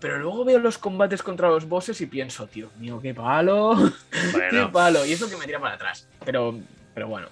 [0.00, 3.92] Pero luego veo los combates contra los bosses y pienso, tío mío, qué palo.
[4.50, 5.04] qué palo.
[5.06, 6.08] Y eso que me tira para atrás.
[6.24, 6.58] Pero,
[6.92, 7.28] pero bueno,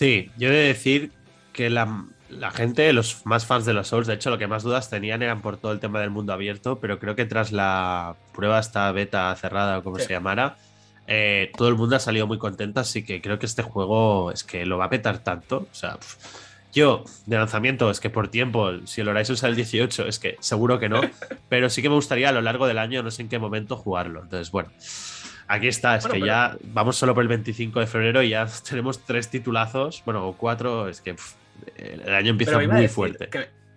[0.00, 1.12] Sí, yo he de decir
[1.52, 2.06] que la,
[2.54, 5.42] gente, los más fans de los Souls, de hecho, lo que más dudas tenían eran
[5.42, 9.36] por todo el tema del mundo abierto, pero creo que tras la prueba, esta beta
[9.36, 10.56] cerrada o como se llamara,
[11.06, 14.42] eh, todo el mundo ha salido muy contento, así que creo que este juego es
[14.42, 15.68] que lo va a petar tanto.
[15.70, 15.98] O sea,
[16.72, 20.38] yo de lanzamiento es que por tiempo, si el Horizon sale el 18, es que
[20.40, 21.02] seguro que no,
[21.50, 23.76] pero sí que me gustaría a lo largo del año, no sé en qué momento,
[23.76, 24.22] jugarlo.
[24.22, 24.70] Entonces, bueno.
[25.52, 29.04] Aquí está, es que ya vamos solo por el 25 de febrero y ya tenemos
[29.04, 31.16] tres titulazos, bueno, o cuatro, es que
[31.76, 33.28] el año empieza muy fuerte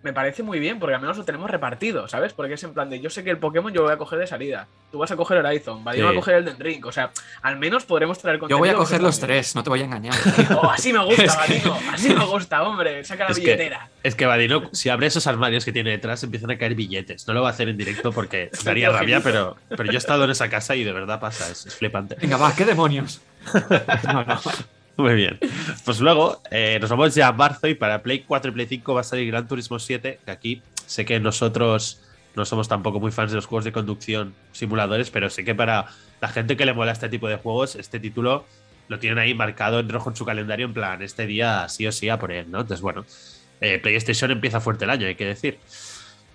[0.04, 2.34] me parece muy bien, porque al menos lo tenemos repartido, ¿sabes?
[2.34, 4.18] Porque es en plan de yo sé que el Pokémon yo lo voy a coger
[4.18, 4.68] de salida.
[4.92, 6.84] Tú vas a coger Horizon, Vadim va a coger el Dendrink.
[6.84, 8.58] O sea, al menos podremos traer contenido.
[8.58, 10.14] Yo voy a coger los tres, no te voy a engañar.
[10.62, 11.78] oh, así me gusta, Vadino.
[11.90, 13.02] Así me gusta, hombre.
[13.02, 13.88] Saca la billetera.
[14.02, 17.26] es que Vadino, si abre esos armarios que tiene detrás, empiezan a caer billetes.
[17.26, 20.24] No lo va a hacer en directo porque daría rabia, pero, pero yo he estado
[20.24, 22.16] en esa casa y de verdad pasa, es, es flipante.
[22.20, 23.22] Venga, va, ¿qué demonios?
[24.04, 24.40] no, no.
[24.96, 25.38] Muy bien.
[25.84, 28.94] Pues luego eh, nos vamos ya a marzo y para Play 4 y Play 5
[28.94, 32.00] va a salir Gran Turismo 7, que aquí sé que nosotros
[32.36, 35.86] no somos tampoco muy fans de los juegos de conducción simuladores, pero sé que para
[36.20, 38.44] la gente que le mola este tipo de juegos, este título
[38.88, 41.92] lo tienen ahí marcado en rojo en su calendario, en plan, este día sí o
[41.92, 42.60] sí a por él, ¿no?
[42.60, 43.04] Entonces, bueno,
[43.60, 45.58] eh, PlayStation empieza fuerte el año, hay que decir.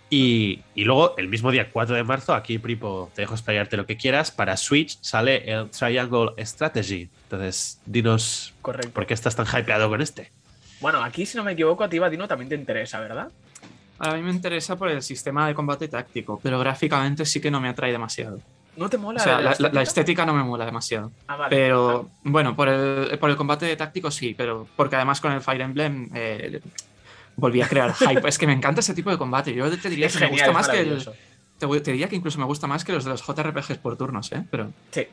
[0.10, 3.96] Y, luego, el mismo día 4 de marzo, aquí, Pripo, te dejo explayarte lo que
[3.96, 4.32] quieras.
[4.32, 7.10] Para Switch sale el Triangle Strategy.
[7.24, 10.32] Entonces, dinos por qué estás tan hypeado con este.
[10.82, 13.30] Bueno, aquí, si no me equivoco, a ti, Dino también te interesa, ¿verdad?
[14.00, 17.60] A mí me interesa por el sistema de combate táctico, pero gráficamente sí que no
[17.60, 18.40] me atrae demasiado.
[18.78, 19.20] ¿No te mola?
[19.20, 20.26] O sea, la, estética?
[20.26, 21.12] no me mola demasiado.
[21.28, 21.54] Ah, vale.
[21.54, 25.62] Pero, bueno, por el, por el combate táctico sí, pero porque además con el Fire
[25.62, 26.62] Emblem eh,
[27.40, 28.28] volví a crear hype.
[28.28, 29.54] es que me encanta ese tipo de combate.
[29.54, 31.06] Yo te diría que me gusta más que el,
[31.60, 34.44] te, diría que incluso me gusta más que los de los JRPGs por turnos, ¿eh?
[34.50, 34.72] Pero...
[34.92, 35.08] Sí.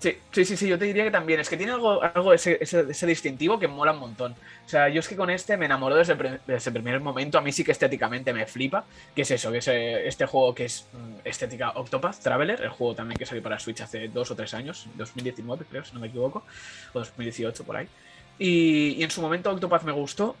[0.00, 1.40] Sí, sí, sí, sí, yo te diría que también.
[1.40, 4.36] Es que tiene algo, algo ese, ese, distintivo que mola un montón.
[4.64, 7.36] O sea, yo es que con este me enamoro desde el, primer momento.
[7.36, 8.84] A mí sí que estéticamente me flipa.
[9.12, 9.50] Que es eso?
[9.50, 13.26] Que es eh, este juego que es mm, estética Octopath Traveler, el juego también que
[13.26, 16.44] salió para Switch hace dos o tres años, 2019 creo, si no me equivoco,
[16.92, 17.88] o 2018 por ahí.
[18.38, 20.36] Y, y en su momento Octopath me gustó,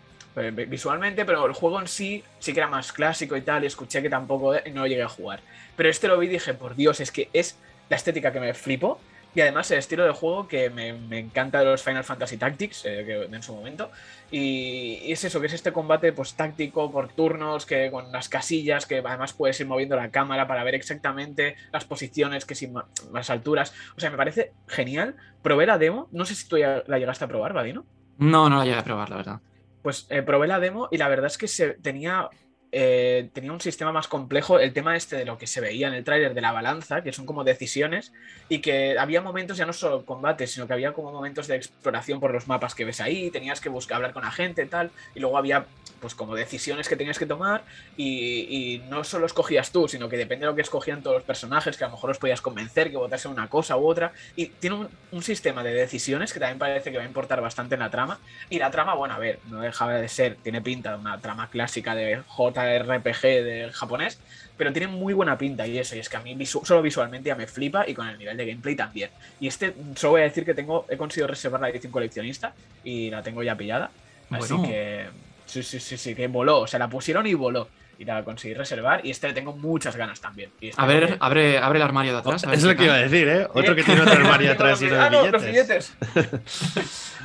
[0.68, 4.10] visualmente, pero el juego en sí sí que era más clásico y tal, escuché que
[4.10, 5.40] tampoco no lo llegué a jugar.
[5.76, 8.54] Pero este lo vi y dije, por Dios, es que es la estética que me
[8.54, 9.00] flipo.
[9.34, 10.88] Y además el estilo de juego que me,
[11.18, 13.90] encanta de los Final Fantasy Tactics eh, en su momento.
[14.30, 18.86] Y, es eso, que es este combate pues táctico por turnos, que con las casillas,
[18.86, 22.74] que además puedes ir moviendo la cámara para ver exactamente las posiciones, que sin
[23.12, 23.74] las alturas.
[23.96, 25.14] O sea, me parece genial.
[25.42, 27.84] Probé la demo, no sé si tú ya la llegaste a probar, Vadino.
[28.16, 29.40] No, no la llegué a probar, la verdad.
[29.82, 32.28] Pues eh, probé la demo y la verdad es que se, tenía,
[32.70, 34.58] eh, tenía un sistema más complejo.
[34.58, 37.12] El tema este de lo que se veía en el tráiler de la balanza, que
[37.12, 38.12] son como decisiones,
[38.48, 42.20] y que había momentos ya no solo combates, sino que había como momentos de exploración
[42.20, 45.20] por los mapas que ves ahí, tenías que buscar hablar con la gente tal, y
[45.20, 45.66] luego había
[46.00, 47.64] pues como decisiones que tenías que tomar
[47.96, 51.76] y, no solo escogías tú, sino que depende de lo que escogían todos los personajes,
[51.76, 54.12] que a lo mejor los podías convencer que votasen una cosa u otra.
[54.36, 57.80] Y tiene un, sistema de decisiones que también parece que va a importar bastante en
[57.80, 58.18] la trama.
[58.48, 61.50] Y la trama, bueno, a ver, no dejaba de ser, tiene pinta de una trama
[61.50, 62.22] clásica de
[62.58, 64.18] JRPG del japonés,
[64.56, 67.36] pero tiene muy buena pinta y eso, y es que a mí solo visualmente ya
[67.36, 69.10] me flipa y con el nivel de gameplay también.
[69.40, 73.10] Y este, solo voy a decir que tengo, he conseguido reservar la edición coleccionista y
[73.10, 73.90] la tengo ya pillada.
[74.30, 75.06] Así que
[75.48, 76.60] Sí, sí, sí, sí, que voló.
[76.60, 77.68] O sea, la pusieron y voló.
[77.98, 79.04] Y la conseguí reservar.
[79.04, 80.50] Y este le tengo muchas ganas también.
[80.60, 82.44] Este a ver, abre, abre el armario de atrás.
[82.44, 83.48] es lo que iba a decir, ¿eh?
[83.54, 85.32] Otro que tiene otro armario atrás y de ah, billetes.
[85.32, 85.94] los billetes.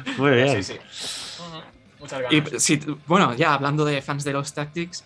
[0.17, 0.63] Muy bien.
[0.63, 0.79] Sí, sí.
[1.99, 2.69] Muchas ganas.
[2.69, 5.03] Y, bueno, ya hablando de fans de los Tactics,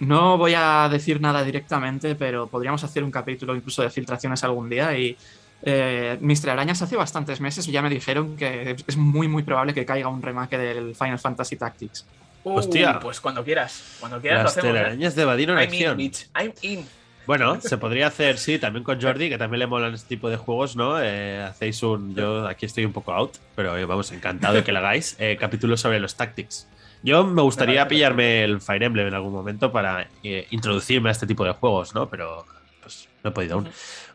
[0.00, 4.68] no voy a decir nada directamente, pero podríamos hacer un capítulo incluso de filtraciones algún
[4.68, 5.16] día y
[5.62, 6.50] eh, Mr.
[6.50, 10.22] Arañas hace bastantes meses ya me dijeron que es muy muy probable que caiga un
[10.22, 12.06] remake del Final Fantasy Tactics.
[12.44, 13.00] Uh, Hostia.
[13.00, 13.96] Pues cuando quieras.
[13.98, 14.76] Cuando quieras Las lo hacemos.
[14.76, 14.80] ¿eh?
[14.80, 15.98] arañas de Vadino en acción.
[15.98, 16.86] I'm in.
[17.26, 20.36] Bueno, se podría hacer, sí, también con Jordi, que también le molan este tipo de
[20.36, 21.02] juegos, ¿no?
[21.02, 22.14] Eh, hacéis un.
[22.14, 25.16] Yo aquí estoy un poco out, pero vamos, encantado de que lo hagáis.
[25.40, 26.68] capítulo sobre los Tactics.
[27.02, 30.08] Yo me gustaría pillarme el Fire Emblem en algún momento para
[30.50, 32.08] introducirme a este tipo de juegos, ¿no?
[32.08, 32.44] Pero
[32.82, 33.68] pues no he podido aún.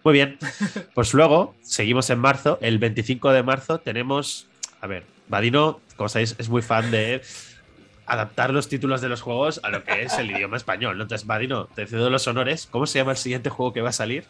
[0.03, 0.37] Muy bien.
[0.93, 2.57] Pues luego, seguimos en marzo.
[2.61, 4.47] El 25 de marzo tenemos.
[4.81, 7.21] A ver, Vadino, como sabéis, es muy fan de
[8.05, 10.99] adaptar los títulos de los juegos a lo que es el idioma español.
[10.99, 12.67] Entonces, Vadino, te cedo los honores.
[12.69, 14.25] ¿Cómo se llama el siguiente juego que va a salir?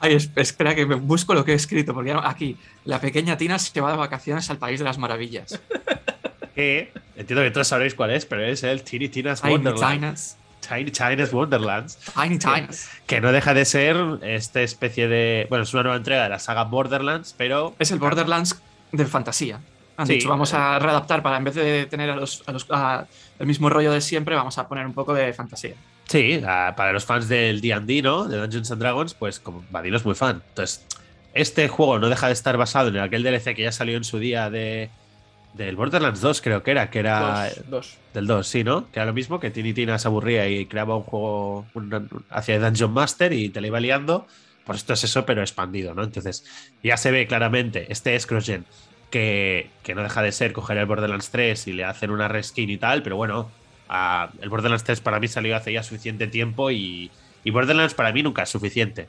[0.00, 3.80] Ay, espera que me busco lo que he escrito, porque aquí, la pequeña Tina se
[3.80, 5.60] va de vacaciones al País de las Maravillas.
[6.54, 10.18] Que entiendo que todos sabréis cuál es, pero es el Tiny Tina's Wonderland.
[10.66, 11.98] Tiny China's Wonderlands.
[12.14, 12.38] Tiny
[13.06, 15.46] Que, no deja de ser esta especie de.
[15.48, 17.74] Bueno, es una nueva entrega de la saga Borderlands, pero.
[17.78, 18.60] Es el Borderlands
[18.92, 19.60] de fantasía.
[19.96, 22.42] Han dicho, vamos a readaptar para en vez de tener a los,
[23.38, 25.74] el mismo rollo de siempre, vamos a poner un poco de fantasía.
[26.08, 28.24] Sí, para los fans del DD, ¿no?
[28.24, 30.42] De Dungeons and Dragons, pues como Vadino es muy fan.
[30.48, 30.84] Entonces,
[31.32, 34.18] este juego no deja de estar basado en aquel DLC que ya salió en su
[34.18, 34.90] día de
[35.54, 37.48] del Borderlands 2 creo que era, que era...
[38.12, 38.90] Del 2, sí, ¿no?
[38.90, 41.66] Que era lo mismo, que Tiny Tina se aburría y creaba un juego
[42.30, 44.26] hacia Dungeon Master y te la iba liando.
[44.64, 46.02] Pues esto es eso, pero expandido, ¿no?
[46.02, 46.44] Entonces,
[46.82, 48.64] ya se ve claramente, este es CrossGen,
[49.10, 52.70] que, que no deja de ser coger el Borderlands 3 y le hacen una reskin
[52.70, 53.50] y tal, pero bueno,
[54.40, 57.10] el Borderlands 3 para mí salió hace ya suficiente tiempo y,
[57.44, 59.06] y Borderlands para mí nunca es suficiente.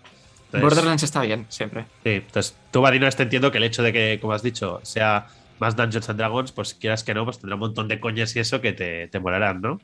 [0.52, 1.86] Borderlands está bien, siempre.
[2.04, 5.28] Sí, entonces tú, Vadino, te entiendo que el hecho de que, como has dicho, sea
[5.60, 8.40] más Dungeons and Dragons, pues quieras que no, pues tendrá un montón de coñas y
[8.40, 9.80] eso que te, te molarán, ¿no?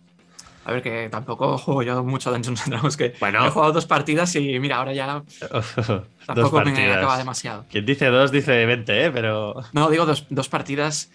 [0.63, 3.45] A ver, que tampoco juego yo mucho Dungeons and Dragons, que bueno.
[3.45, 5.23] he jugado dos partidas y mira, ahora ya
[6.25, 7.65] tampoco me acaba demasiado.
[7.69, 9.11] Quien dice dos dice 20, ¿eh?
[9.11, 9.55] Pero...
[9.73, 11.09] No, digo dos, dos partidas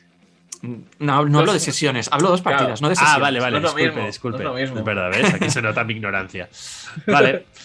[0.62, 3.16] No, no hablo de sesiones, hablo de dos partidas, no de sesiones.
[3.16, 4.62] Ah, vale, vale, disculpe, disculpe.
[4.62, 5.34] es, verdad, ¿ves?
[5.34, 6.48] Aquí se nota mi ignorancia.
[7.06, 7.46] Vale.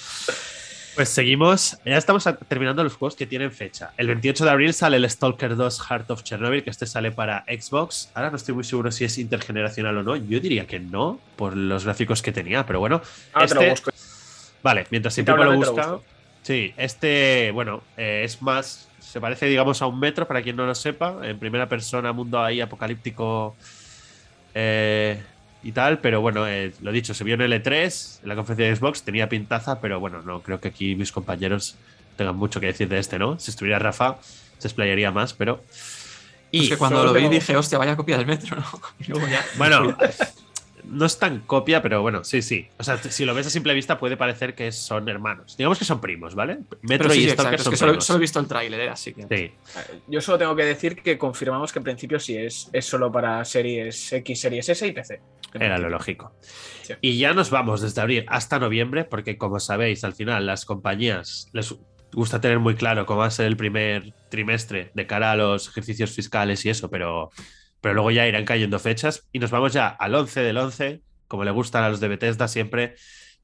[0.96, 1.78] Pues seguimos.
[1.86, 3.94] Ya estamos terminando los juegos que tienen fecha.
[3.98, 7.46] El 28 de abril sale el Stalker 2 Heart of Chernobyl, que este sale para
[7.48, 8.10] Xbox.
[8.14, 10.16] Ahora no estoy muy seguro si es intergeneracional o no.
[10.16, 13.02] Yo diría que no, por los gráficos que tenía, pero bueno.
[13.42, 13.74] este...
[14.62, 16.00] Vale, mientras siempre lo busca.
[16.44, 18.88] Sí, este, bueno, eh, es más.
[19.00, 21.20] Se parece, digamos, a un metro, para quien no lo sepa.
[21.24, 23.56] En primera persona, mundo ahí apocalíptico.
[24.54, 25.22] Eh,
[25.64, 28.76] y tal, pero bueno, eh, lo dicho, se vio en L3, en la conferencia de
[28.76, 31.76] Xbox, tenía pintaza, pero bueno, no creo que aquí mis compañeros
[32.18, 33.40] tengan mucho que decir de este, ¿no?
[33.40, 34.18] Si estuviera Rafa,
[34.58, 35.64] se explayaría más, pero.
[36.52, 38.66] Y es que cuando lo vi dije, hostia, vaya copia del metro, ¿no?
[39.58, 39.98] Bueno,
[40.92, 42.68] no es tan copia, pero bueno, sí, sí.
[42.78, 45.56] O sea, si lo ves a simple vista puede parecer que son hermanos.
[45.58, 46.60] Digamos que son primos, ¿vale?
[46.82, 48.06] Metro y Stalker son primos.
[48.06, 49.26] Solo, he visto el tráiler, así que...
[49.28, 49.52] Sí.
[50.08, 53.44] Yo solo tengo que decir que confirmamos que en principio sí es, es solo para
[53.46, 55.22] series X, series S y PC.
[55.54, 56.34] Era lo lógico.
[57.02, 61.50] Y ya nos vamos desde abril hasta noviembre, porque como sabéis, al final las compañías
[61.54, 61.76] les
[62.14, 65.70] gusta tener muy claro cómo va a ser el primer trimestre de cara a los
[65.70, 67.30] ejercicios fiscales y eso, pero
[67.82, 71.44] pero luego ya irán cayendo fechas y nos vamos ya al 11 del 11, como
[71.44, 72.96] le gustan a los de Bethesda siempre,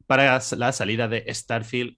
[0.05, 1.97] para la salida de Starfield.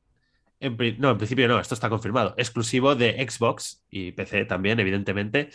[0.61, 2.33] no, en principio no, esto está confirmado.
[2.37, 5.49] Exclusivo de Xbox y PC también, evidentemente.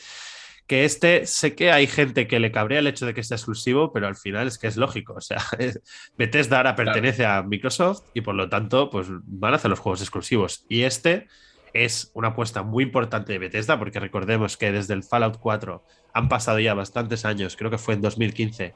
[0.66, 3.92] Que este, sé que hay gente que le cabrea el hecho de que sea exclusivo,
[3.92, 5.14] pero al final es que es lógico.
[5.14, 5.42] O sea,
[6.16, 10.01] Bethesda ahora pertenece a Microsoft y por lo tanto, pues van a hacer los juegos
[10.01, 10.64] exclusivos.
[10.68, 11.29] Y este
[11.75, 15.85] es una apuesta muy importante de Bethesda, porque recordemos que desde el Fallout 4
[16.15, 18.75] han pasado ya bastantes años, creo que fue en 2015,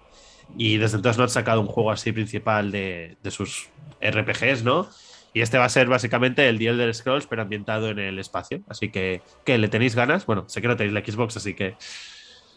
[0.56, 3.68] y desde entonces no han sacado un juego así principal de, sus
[4.00, 4.88] RPGs, ¿no?
[5.32, 8.62] Y este va a ser básicamente el The Elder Scrolls, pero ambientado en el espacio.
[8.68, 9.58] Así que, ¿qué?
[9.58, 10.26] ¿Le tenéis ganas?
[10.26, 11.76] Bueno, sé que no tenéis la Xbox, así que.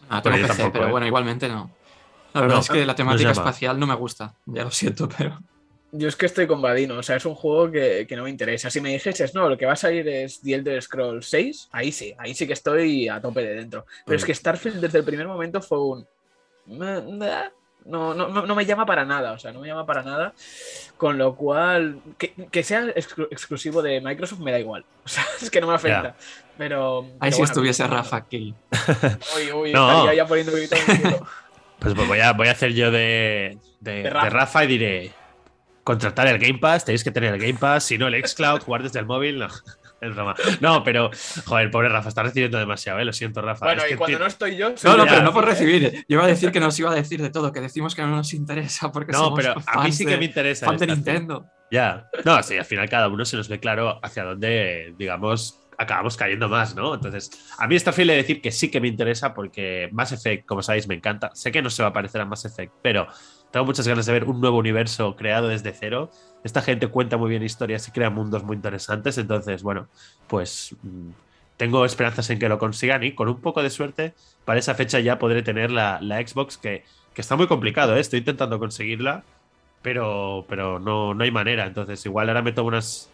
[0.08, 0.90] Ah, tengo PC, pero ¿eh?
[0.90, 1.70] bueno, igualmente no.
[2.32, 5.38] La verdad es que la temática espacial no me gusta, ya lo siento, pero.
[5.94, 8.70] Yo es que estoy con Vadino, o sea, es un juego que, no me interesa.
[8.70, 11.92] Si me dijeses, no, lo que va a salir es The Elder Scrolls 6, ahí
[11.92, 13.84] sí, ahí sí que estoy a tope de dentro.
[14.06, 16.06] Pero es que Starfield desde el primer momento fue un.
[16.66, 20.32] No, no, me llama para nada, o sea, no me llama para nada.
[20.96, 24.86] Con lo cual, que, sea exclusivo de Microsoft me da igual.
[25.04, 26.16] O sea, es que no me afecta.
[26.56, 27.06] Pero.
[27.20, 28.54] Ahí si estuviese Rafa aquí.
[29.36, 30.52] Uy, uy, estaría ya poniendo
[31.80, 35.21] Pues voy a, voy a hacer yo de, de Rafa y diré
[35.84, 38.82] contratar el Game Pass, tenéis que tener el Game Pass, si no el Xcloud, jugar
[38.82, 39.48] desde el móvil, no.
[40.02, 40.34] Es broma.
[40.60, 41.12] No, pero,
[41.44, 43.04] joder, pobre Rafa, está recibiendo demasiado, ¿eh?
[43.04, 43.66] Lo siento, Rafa.
[43.66, 44.74] Bueno, y cuando no estoy yo.
[44.82, 46.04] No, no, pero no por recibir.
[46.08, 48.08] Yo iba a decir que nos iba a decir de todo, que decimos que no
[48.08, 50.66] nos interesa porque No, pero a mí sí que me interesa.
[50.66, 51.46] Fan de Nintendo.
[51.70, 52.08] Ya.
[52.24, 56.48] No, sí, al final cada uno se nos ve claro hacia dónde, digamos, acabamos cayendo
[56.48, 56.94] más, ¿no?
[56.94, 60.62] Entonces, a mí está de decir que sí que me interesa porque Mass Effect, como
[60.62, 61.30] sabéis, me encanta.
[61.34, 63.06] Sé que no se va a parecer a Mass Effect, pero
[63.52, 66.10] tengo muchas ganas de ver un nuevo universo creado desde cero.
[66.42, 69.18] Esta gente cuenta muy bien historias y crea mundos muy interesantes.
[69.18, 69.88] Entonces, bueno,
[70.26, 71.10] pues mm,
[71.58, 74.14] tengo esperanzas en que lo consigan y con un poco de suerte,
[74.46, 76.84] para esa fecha ya podré tener la, Xbox, que,
[77.14, 77.94] está muy complicado.
[77.94, 78.00] ¿eh?
[78.00, 79.22] Estoy intentando conseguirla,
[79.82, 81.66] pero, pero no, no hay manera.
[81.66, 83.10] Entonces, igual ahora me tomo unas.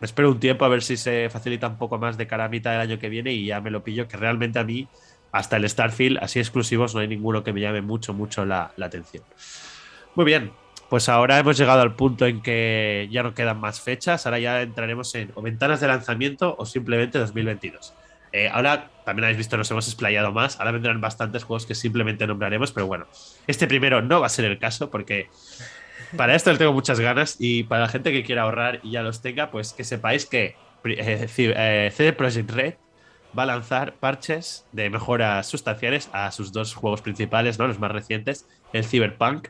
[0.00, 2.48] Me espero un tiempo a ver si se facilita un poco más de cara a
[2.48, 4.88] mitad del año que viene y ya me lo pillo, que realmente a mí,
[5.32, 9.24] hasta el Starfield, así exclusivos, no hay ninguno que me llame mucho, mucho la atención.
[10.14, 10.52] Muy bien,
[10.90, 14.60] pues ahora hemos llegado al punto en que ya no quedan más fechas, ahora ya
[14.60, 17.94] entraremos en o ventanas de lanzamiento o simplemente 2022.
[18.32, 22.26] Eh, ahora también habéis visto, nos hemos explayado más, ahora vendrán bastantes juegos que simplemente
[22.26, 23.06] nombraremos, pero bueno,
[23.46, 25.28] este primero no va a ser el caso porque
[26.16, 29.02] para esto le tengo muchas ganas y para la gente que quiera ahorrar y ya
[29.02, 32.74] los tenga, pues que sepáis que eh, eh, CD Projekt Red
[33.38, 37.66] va a lanzar parches de mejoras sustanciales a sus dos juegos principales, ¿no?
[37.66, 39.48] los más recientes, el Cyberpunk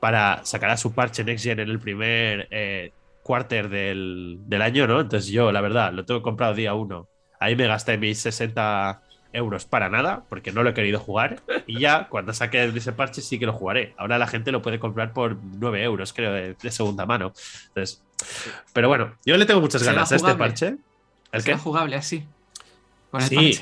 [0.00, 2.92] para sacar a su parche Next Gen en el primer eh,
[3.22, 5.00] quarter del, año, ¿no?
[5.00, 7.08] Entonces yo, la verdad, lo tengo comprado día uno.
[7.40, 11.40] Ahí me gasté mis 60 euros para nada, porque no lo he querido jugar.
[11.66, 13.94] Y ya cuando saque ese parche sí que lo jugaré.
[13.96, 17.32] Ahora la gente lo puede comprar por 9 euros, creo, de, segunda mano.
[17.68, 18.02] Entonces,
[18.72, 20.76] pero bueno, yo le tengo muchas ganas a este parche.
[21.32, 22.26] ¿El que jugable así.
[23.10, 23.60] Con el sí,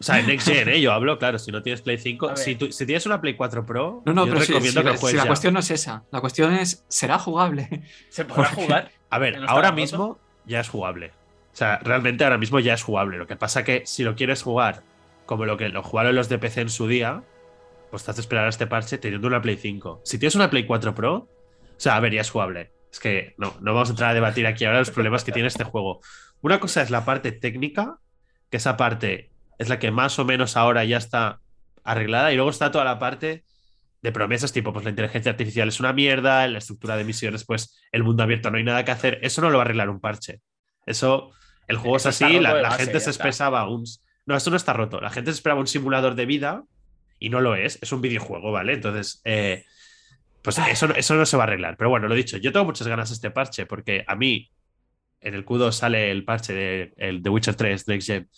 [0.00, 0.80] o sea, en Next Gen, ¿eh?
[0.80, 2.36] yo hablo, claro, si no tienes Play 5.
[2.36, 5.10] Si, si, tienes una Play 4 Pro, no, no, yo pero recomiendo que juegues.
[5.10, 6.04] Si la cuestión no es esa.
[6.10, 7.82] La cuestión es, ¿será jugable?
[8.08, 8.92] ¿Se podrá jugar?
[9.10, 11.12] A ver, ahora mismo ya es jugable.
[11.52, 13.18] O sea, realmente ahora mismo ya es jugable.
[13.18, 14.82] Lo que pasa que si lo quieres jugar
[15.26, 17.22] como lo que lo jugaron los de PC en su día,
[17.90, 20.02] pues te has de esperar a este parche teniendo una Play 5.
[20.04, 21.28] Si tienes una Play 4 Pro, o
[21.76, 22.70] sea, a ver, ya es jugable.
[22.90, 25.48] Es que no, no vamos a entrar a debatir aquí ahora los problemas que tiene
[25.48, 26.00] este juego.
[26.40, 27.98] Una cosa es la parte técnica,
[28.50, 31.40] que esa parte es la que más o menos ahora ya está
[31.84, 33.44] arreglada y luego está toda la parte
[34.02, 37.80] de promesas tipo, pues la inteligencia artificial es una mierda, la estructura de misiones, pues
[37.90, 39.18] el mundo abierto no hay nada que hacer.
[39.22, 40.40] Eso no lo va a arreglar un parche.
[40.86, 41.32] Eso,
[41.66, 43.84] el juego es así, la, gente se expresaba un...
[44.26, 45.00] No, esto no está roto.
[45.00, 46.64] La gente se esperaba un simulador de vida
[47.18, 47.78] y no lo es.
[47.82, 48.74] Es un videojuego, ¿vale?
[48.74, 49.64] Entonces, eh,
[50.42, 51.76] pues eso, eso no se va a arreglar.
[51.76, 54.50] Pero bueno, lo dicho, yo tengo muchas ganas de este parche porque a mí
[55.20, 58.28] en el q sale el parche de el The Witcher 3 Next Gen.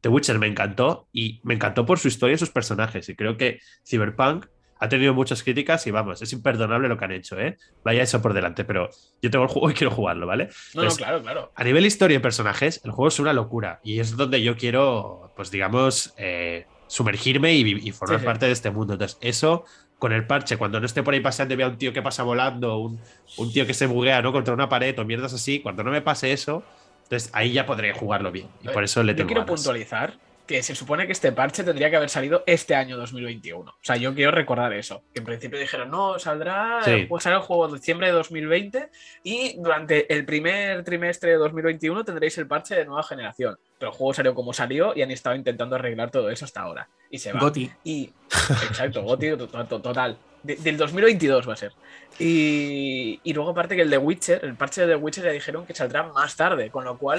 [0.00, 3.08] The Witcher me encantó y me encantó por su historia y sus personajes.
[3.08, 4.46] Y creo que Cyberpunk
[4.80, 7.56] ha tenido muchas críticas y vamos, es imperdonable lo que han hecho, ¿eh?
[7.84, 8.88] Vaya eso por delante, pero
[9.20, 10.50] yo tengo el juego y quiero jugarlo, ¿vale?
[10.74, 11.52] No, no, claro, claro.
[11.54, 15.32] A nivel historia y personajes, el juego es una locura y es donde yo quiero,
[15.36, 18.94] pues digamos, eh, sumergirme y, formar parte de este mundo.
[18.94, 19.64] Entonces, eso
[19.98, 22.22] con el parche, cuando no esté por ahí paseando y vea un tío que pasa
[22.22, 23.00] volando, un,
[23.36, 24.32] un tío que se buguea, ¿no?
[24.32, 26.62] Contra una pared o mierdas así, cuando no me pase eso,
[27.04, 28.46] entonces ahí ya podré jugarlo bien.
[28.62, 30.14] Y por eso le tengo Yo quiero puntualizar
[30.48, 33.70] que se supone que este parche tendría que haber salido este año 2021.
[33.70, 35.02] O sea, yo quiero recordar eso.
[35.12, 38.88] Que en principio dijeron, no, saldrá, pues sale el juego en diciembre de 2020
[39.22, 43.58] y durante el primer trimestre de 2021 tendréis el parche de nueva generación.
[43.78, 46.88] Pero el juego salió como salió y han estado intentando arreglar todo eso hasta ahora.
[47.10, 47.40] Y se va.
[47.40, 47.70] Goti.
[47.84, 50.18] Y, exacto, Goti total.
[50.42, 51.72] del 2022 va a ser.
[52.18, 55.66] Y, y, luego aparte que el de Witcher, el parche de The Witcher ya dijeron
[55.66, 57.18] que saldrá más tarde, con lo cual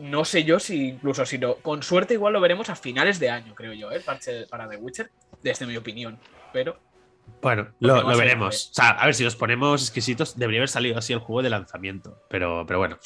[0.00, 3.30] no sé yo si incluso si no, con suerte igual lo veremos a finales de
[3.30, 3.96] año, creo yo, ¿eh?
[3.96, 5.10] el parche para The Witcher,
[5.42, 6.18] desde mi opinión.
[6.52, 6.78] Pero.
[7.42, 8.70] Bueno, lo, veremos.
[8.70, 11.50] O sea, a ver, si nos ponemos exquisitos, debería haber salido así el juego de
[11.50, 12.22] lanzamiento.
[12.30, 12.98] Pero, pero bueno.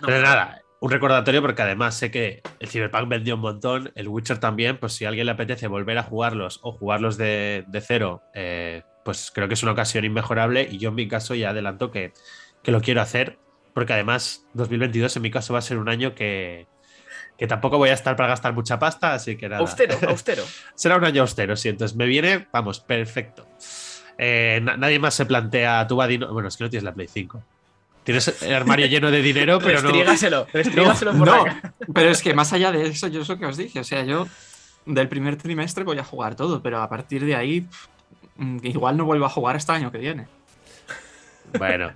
[0.00, 4.38] pero nada, un recordatorio porque además sé que el Cyberpunk vendió un montón, el Witcher
[4.38, 8.82] también, pues si a alguien le apetece volver a jugarlos o jugarlos de, cero, eh,
[9.04, 12.12] pues creo que es una ocasión inmejorable y yo en mi caso ya adelanto que,
[12.62, 13.38] que lo quiero hacer
[13.76, 16.66] porque además 2022 en mi caso va a ser un año que,
[17.36, 19.60] que tampoco voy a estar para gastar mucha pasta, así que nada.
[19.60, 20.44] Austero, austero.
[20.74, 23.46] Será un año austero, sí, entonces me viene, vamos, perfecto.
[24.16, 27.42] Eh, nadie más se plantea, tu Vadino, bueno, es que no tienes la Play 5.
[28.02, 29.90] Tienes el armario lleno de dinero, pero no.
[29.90, 31.44] Restrígaselo, restrígaselo por no,
[31.92, 33.80] pero es que más allá de eso, yo es lo que os dije.
[33.80, 34.26] O sea, yo
[34.86, 37.68] del primer trimestre voy a jugar todo, pero a partir de ahí,
[38.62, 40.28] igual no vuelvo a jugar hasta el año que viene.
[41.58, 41.92] Bueno,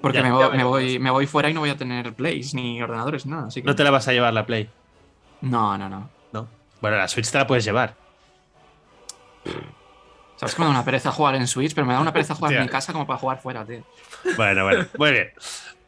[0.00, 0.30] porque me,
[0.64, 3.48] voy, me, voy, fuera y no voy a tener plays ni ordenadores, nada.
[3.48, 4.68] Así ¿No te la vas a llevar la Play?
[5.42, 6.08] No, no, no.
[6.32, 6.48] No.
[6.80, 7.94] Bueno, la Switch te la puedes llevar.
[10.36, 12.54] Sabes que me da una pereza jugar en Switch, pero me da una pereza jugar
[12.54, 13.84] en mi casa como para jugar fuera, tío.
[14.36, 15.32] Bueno, bueno, muy bien.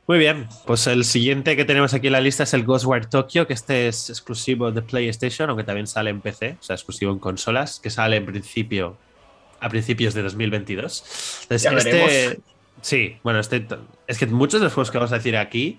[0.07, 3.47] Muy bien, pues el siguiente que tenemos aquí en la lista es el Ghostwire Tokyo,
[3.47, 7.21] que este es exclusivo de PlayStation, aunque también sale en PC, o sea, exclusivo en
[7.21, 8.97] consolas, que sale en principio
[9.61, 11.45] a principios de 2022.
[11.45, 12.41] Entonces, este,
[12.81, 13.67] Sí, bueno, este,
[14.07, 15.79] es que muchos de los juegos que vamos a decir aquí,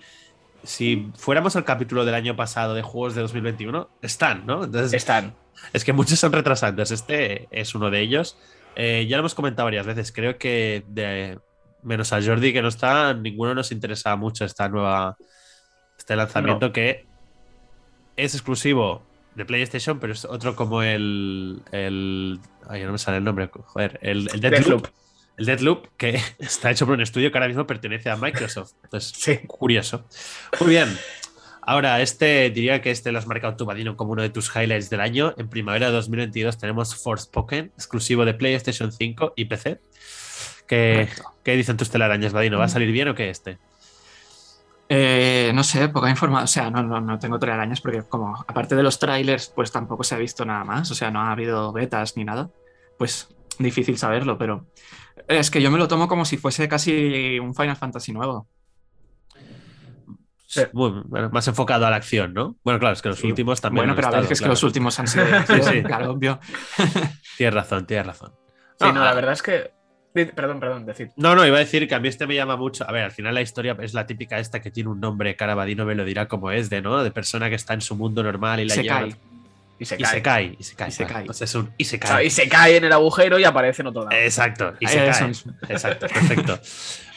[0.62, 4.64] si fuéramos al capítulo del año pasado de juegos de 2021, están, ¿no?
[4.64, 5.34] Entonces, están.
[5.72, 6.90] Es que muchos son retrasantes.
[6.90, 8.38] Este es uno de ellos.
[8.76, 10.12] Eh, ya lo hemos comentado varias veces.
[10.12, 11.38] Creo que de,
[11.82, 15.16] menos a Jordi que no está, ninguno nos interesa mucho esta nueva
[15.96, 17.06] este lanzamiento que
[18.16, 19.02] es exclusivo
[19.34, 23.98] de PlayStation, pero es otro como el el ay, no me sale el nombre, joder,
[24.02, 24.88] el, el Deathloop
[25.36, 28.72] el Deadloop, que está hecho por un estudio que ahora mismo pertenece a Microsoft.
[28.84, 29.38] Entonces, sí.
[29.46, 30.04] curioso.
[30.60, 30.96] Muy bien.
[31.66, 34.90] Ahora, este diría que este lo has marcado tu Badino como uno de tus highlights
[34.90, 35.34] del año.
[35.38, 39.80] En primavera de 2022 tenemos Forspoken, exclusivo de PlayStation 5 y PC.
[40.66, 41.08] ¿Qué,
[41.42, 42.58] ¿qué dicen tus telarañas, Badino?
[42.58, 43.58] ¿Va a salir bien o qué este?
[44.90, 46.44] Eh, no sé, poca información.
[46.44, 50.04] O sea, no, no, no, tengo telarañas porque, como aparte de los trailers, pues tampoco
[50.04, 50.90] se ha visto nada más.
[50.90, 52.50] O sea, no ha habido betas ni nada.
[52.98, 54.66] Pues difícil saberlo, pero
[55.28, 58.48] es que yo me lo tomo como si fuese casi un Final Fantasy nuevo.
[61.32, 62.56] más enfocado a la acción, ¿no?
[62.64, 63.86] Bueno, claro, es que los últimos también.
[63.86, 65.26] Bueno, pero a ver, es que los últimos han sido.
[65.62, 66.40] sí, claro, obvio.
[67.36, 68.32] tienes razón, tienes razón.
[68.80, 69.14] Sí, no, la ah.
[69.14, 69.72] verdad es que.
[70.12, 71.10] Perdón, perdón, decir.
[71.16, 72.88] No, no, iba a decir que a mí este me llama mucho.
[72.88, 75.84] A ver, al final la historia es la típica esta que tiene un nombre, Carabadino
[75.84, 77.02] me lo dirá como es, de, ¿no?
[77.02, 79.08] De persona que está en su mundo normal y la lleva.
[79.84, 80.56] Y se, cae.
[80.58, 80.88] y se cae.
[80.88, 81.24] Y se cae.
[81.26, 82.26] Pues un, y se cae.
[82.26, 84.16] y se cae en el agujero y aparece en otro lado.
[84.16, 84.74] Exacto.
[84.80, 85.32] Y se cae.
[85.68, 86.60] Exacto, perfecto.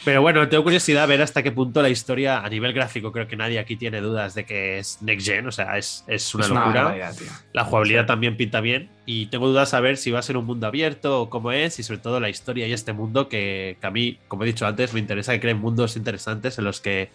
[0.04, 3.36] Pero bueno, tengo curiosidad ver hasta qué punto la historia a nivel gráfico, creo que
[3.36, 7.12] nadie aquí tiene dudas de que es next gen, o sea, es, es una locura.
[7.52, 10.46] la jugabilidad también pinta bien y tengo dudas a ver si va a ser un
[10.46, 13.86] mundo abierto o cómo es y sobre todo la historia y este mundo que, que
[13.86, 17.10] a mí, como he dicho antes, me interesa que creen mundos interesantes en los que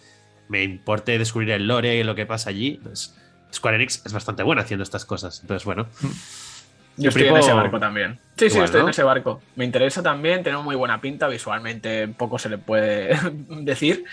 [0.48, 2.80] me importe descubrir el lore y lo que pasa allí.
[3.54, 5.40] Square Enix es bastante buena haciendo estas cosas.
[5.42, 5.88] Entonces, bueno.
[6.96, 8.20] Yo estoy en ese barco también.
[8.36, 9.42] Sí, sí, estoy en ese barco.
[9.56, 13.18] Me interesa también, tiene muy buena pinta, visualmente poco se le puede
[13.62, 14.06] decir.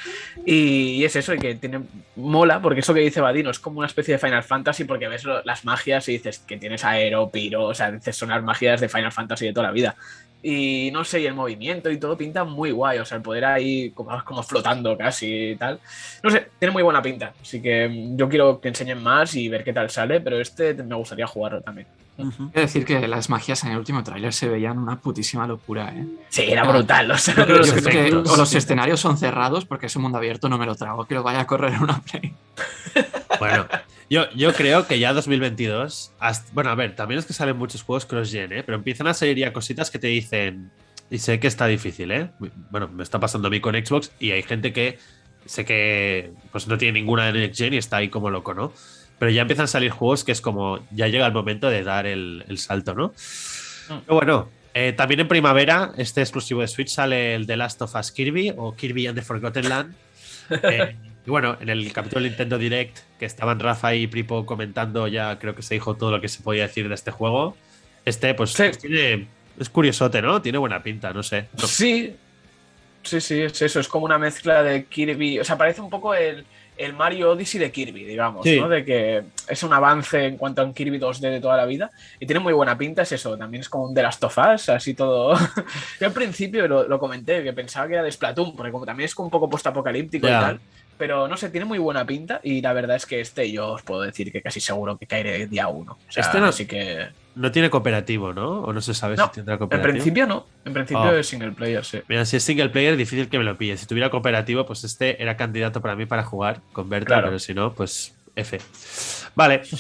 [0.47, 1.83] Y es eso, y que tiene
[2.17, 5.25] mola, porque eso que dice Vadino es como una especie de Final Fantasy, porque ves
[5.45, 8.89] las magias y dices que tienes aero, piro, o sea, dices son las magias de
[8.89, 9.95] Final Fantasy de toda la vida.
[10.43, 13.45] Y no sé, y el movimiento y todo pinta muy guay, o sea, el poder
[13.45, 15.79] ahí como, como flotando casi y tal.
[16.23, 19.65] No sé, tiene muy buena pinta, así que yo quiero que enseñen más y ver
[19.65, 21.87] qué tal sale, pero este me gustaría jugarlo también.
[22.17, 26.05] Uh decir que las magias en el último tráiler se veían una putísima locura, ¿eh?
[26.29, 27.09] Sí, era brutal.
[27.09, 31.07] Los, o los escenarios son cerrados porque es un mundo abierto, no me lo trago,
[31.07, 32.35] que lo vaya a correr en una play.
[33.39, 33.67] Bueno,
[34.11, 36.13] yo, yo creo que ya 2022.
[36.53, 38.63] bueno, a ver, también es que salen muchos juegos cross-gen, ¿eh?
[38.65, 40.71] Pero empiezan a salir ya cositas que te dicen.
[41.11, 42.31] Y sé que está difícil, ¿eh?
[42.71, 44.99] Bueno, me está pasando a mí con Xbox y hay gente que
[45.45, 48.73] sé que pues no tiene ninguna de Next Gen y está ahí como loco, ¿no?
[49.19, 52.07] Pero ya empiezan a salir juegos que es como, ya llega el momento de dar
[52.07, 53.09] el, salto, ¿no?
[53.89, 54.01] Mm.
[54.07, 57.95] Pero bueno, eh, también en primavera, este exclusivo de Switch sale el The Last of
[57.95, 59.95] Us Kirby o Kirby and the Forgotten Land.
[60.65, 60.97] Eh,
[61.31, 65.39] y bueno, en el capítulo de Nintendo Direct, que estaban Rafa y Pripo comentando, ya
[65.39, 67.57] creo que se dijo todo lo que se podía decir de este juego.
[68.05, 70.43] Este, pues, tiene, es curiosote, ¿no?
[70.43, 71.47] Tiene buena pinta, no sé.
[71.57, 72.17] Sí,
[73.05, 73.79] sí, sí, es eso.
[73.79, 75.39] Es como una mezcla de Kirby.
[75.39, 76.45] O sea, parece un poco el
[76.81, 78.69] el Mario Odyssey de Kirby, digamos, ¿no?
[78.69, 81.91] De que es un avance en cuanto a un Kirby 2D de toda la vida
[82.19, 84.71] y tiene muy buena pinta, es eso, también es como un The Last of Us,
[84.71, 85.35] así todo.
[86.01, 89.15] Yo al principio lo, comenté, que pensaba que era de Splatoon, porque como también es
[89.15, 90.59] como un poco post-apocalíptico y tal,
[91.01, 93.83] pero no sé, tiene muy buena pinta y la verdad es que este yo os
[93.83, 95.99] puedo decir que casi seguro que caeré día uno.
[96.15, 97.09] este no, así que...
[97.35, 98.61] No tiene cooperativo, ¿no?
[98.61, 99.89] O no se sabe si tendrá cooperativo.
[99.89, 100.47] En principio no.
[100.63, 101.13] En principio oh.
[101.13, 102.03] es single player, sí.
[102.07, 103.79] Mira, si es single player, difícil que me lo pille.
[103.79, 107.55] Si tuviera cooperativo, pues este era candidato para mí para jugar con Berta, pero si
[107.55, 108.61] no, pues F.
[109.35, 109.63] Vale.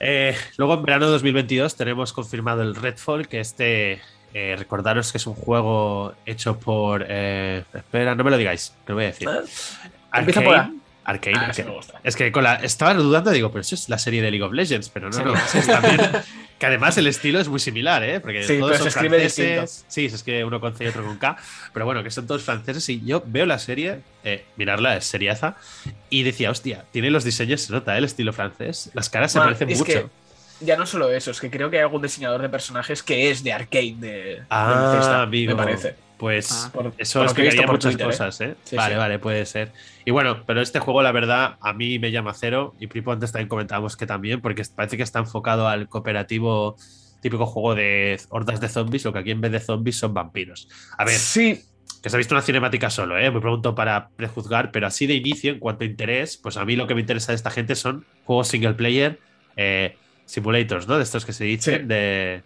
[0.00, 4.02] Eh, luego en verano de 2022 tenemos confirmado el Redfall, que este
[4.34, 7.06] eh, recordaros que es un juego hecho por.
[7.08, 9.28] Eh, espera, no me lo digáis, que lo voy a decir.
[10.14, 10.56] Empieza por
[11.04, 11.36] Arcane.
[11.38, 11.52] Ah,
[12.02, 14.52] es que con la, estaba dudando, digo, pero eso es la serie de League of
[14.52, 15.34] Legends, pero no, no.
[15.54, 16.00] Es también,
[16.58, 18.20] que además el estilo es muy similar, ¿eh?
[18.20, 19.84] Porque sí, todos son franceses.
[19.86, 21.36] Sí, se escribe uno con C y otro con K.
[21.72, 22.88] Pero bueno, que son todos franceses.
[22.88, 25.56] Y yo veo la serie, eh, mirarla, es seriaza.
[26.08, 27.98] Y decía, hostia, tiene los diseños, se nota ¿eh?
[27.98, 28.90] el estilo francés.
[28.94, 30.10] Las caras se parecen mucho.
[30.60, 33.44] ya no solo eso, es que creo que hay algún diseñador de personajes que es
[33.44, 36.03] de Arcane de, ah, me parece.
[36.18, 36.92] Pues ah.
[36.96, 37.98] eso explicaría muchas ¿eh?
[37.98, 38.54] cosas, ¿eh?
[38.72, 39.72] vale, vale, puede ser.
[40.04, 42.74] Y bueno, pero este juego, la verdad, a mí me llama cero.
[42.78, 46.76] Y Pripo antes también comentábamos que también, porque parece que está enfocado al cooperativo
[47.20, 50.68] típico juego de hordas de zombies, lo que aquí en vez de zombies son vampiros.
[50.96, 51.14] A ver.
[51.14, 51.62] Sí.
[52.02, 53.30] Que se ha visto una cinemática solo, ¿eh?
[53.30, 56.76] Me pregunto para prejuzgar, pero así de inicio, en cuanto a interés, pues a mí
[56.76, 59.18] lo que me interesa de esta gente son juegos single player,
[59.56, 59.96] eh,
[60.26, 60.98] simulators, ¿no?
[60.98, 62.42] De estos que se dicen, de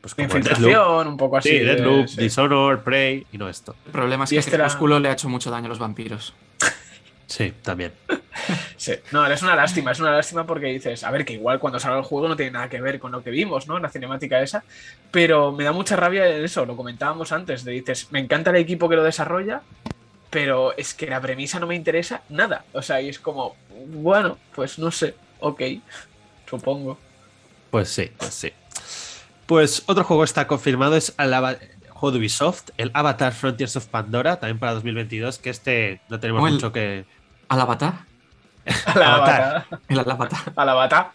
[0.00, 1.50] pues infiltración, un poco así.
[1.50, 3.76] Sí, Deadloop, Dishonor, Prey y no esto.
[3.86, 6.34] El problema es que este Crepúsculo le ha hecho mucho daño a los vampiros.
[7.26, 7.92] Sí, también.
[8.76, 8.94] sí.
[9.12, 11.98] No, es una lástima, es una lástima porque dices, a ver, que igual cuando salga
[11.98, 13.76] el juego no tiene nada que ver con lo que vimos, ¿no?
[13.76, 14.64] En la cinemática esa.
[15.12, 18.88] Pero me da mucha rabia eso, lo comentábamos antes, de dices, me encanta el equipo
[18.88, 19.62] que lo desarrolla,
[20.28, 22.64] pero es que la premisa no me interesa nada.
[22.72, 23.54] O sea, y es como,
[23.86, 25.62] bueno, pues no sé, ok,
[26.46, 26.98] supongo.
[27.70, 28.52] Pues sí, pues sí.
[29.50, 31.34] Pues otro juego está confirmado, es el
[31.88, 36.48] juego de Ubisoft, el Avatar Frontiers of Pandora, también para 2022, que este no tenemos
[36.48, 37.04] mucho que...
[37.48, 37.94] ¿Al Avatar?
[38.86, 39.66] Al Avatar.
[39.88, 40.52] El Avatar.
[40.54, 41.10] Al Avatar.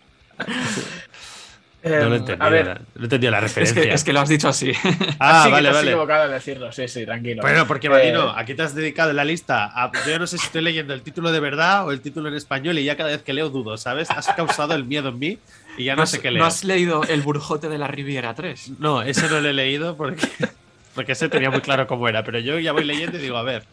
[1.86, 3.94] No lo entendí, a ver, no entendí la referencia.
[3.94, 4.72] Es que, lo has dicho así.
[5.20, 7.42] Ah, así vale, que te has equivocado en decirlo, sí, sí, tranquilo.
[7.42, 10.38] Bueno, porque Marino, eh, aquí te has dedicado en la lista a, Yo no sé
[10.38, 13.10] si estoy leyendo el título de verdad o el título en español y ya cada
[13.10, 14.10] vez que leo dudo, ¿sabes?
[14.10, 15.40] Has causado el miedo en mí
[15.78, 16.42] y ya no, sé qué leo.
[16.42, 18.80] ¿No has leído El Burjote de la Riviera 3?
[18.80, 20.28] No, ese no lo he leído porque,
[20.96, 23.44] porque ese tenía muy claro cómo era, pero yo ya voy leyendo y digo, a
[23.44, 23.64] ver.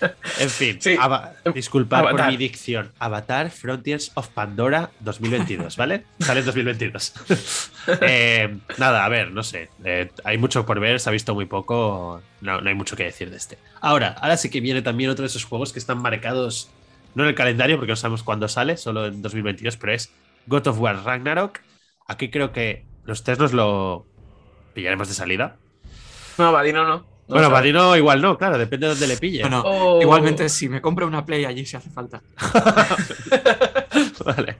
[0.38, 0.78] En fin,
[1.54, 2.90] disculpad por mi dicción.
[2.98, 6.04] Avatar Frontiers of Pandora 2022, ¿vale?
[6.20, 7.14] Sale en 2022.
[8.02, 9.70] Eh, nada, a ver, no sé.
[9.84, 12.20] Eh, hay mucho por ver, se ha visto muy poco.
[12.40, 13.58] No, no hay mucho que decir de este.
[13.80, 16.70] Ahora, ahora sí que viene también otro de esos juegos que están marcados,
[17.14, 20.12] no en el calendario porque no sabemos cuándo sale, solo en 2022, pero es
[20.46, 21.60] God of War Ragnarok.
[22.06, 24.06] Aquí creo que los tres nos lo
[24.74, 25.56] pillaremos de salida.
[26.38, 29.40] No, Vadino no bueno, Vadino igual no, claro, depende de dónde le pille.
[29.40, 30.02] Bueno, oh.
[30.02, 32.22] igualmente si me compro una Play allí si hace falta.
[34.24, 34.56] vale.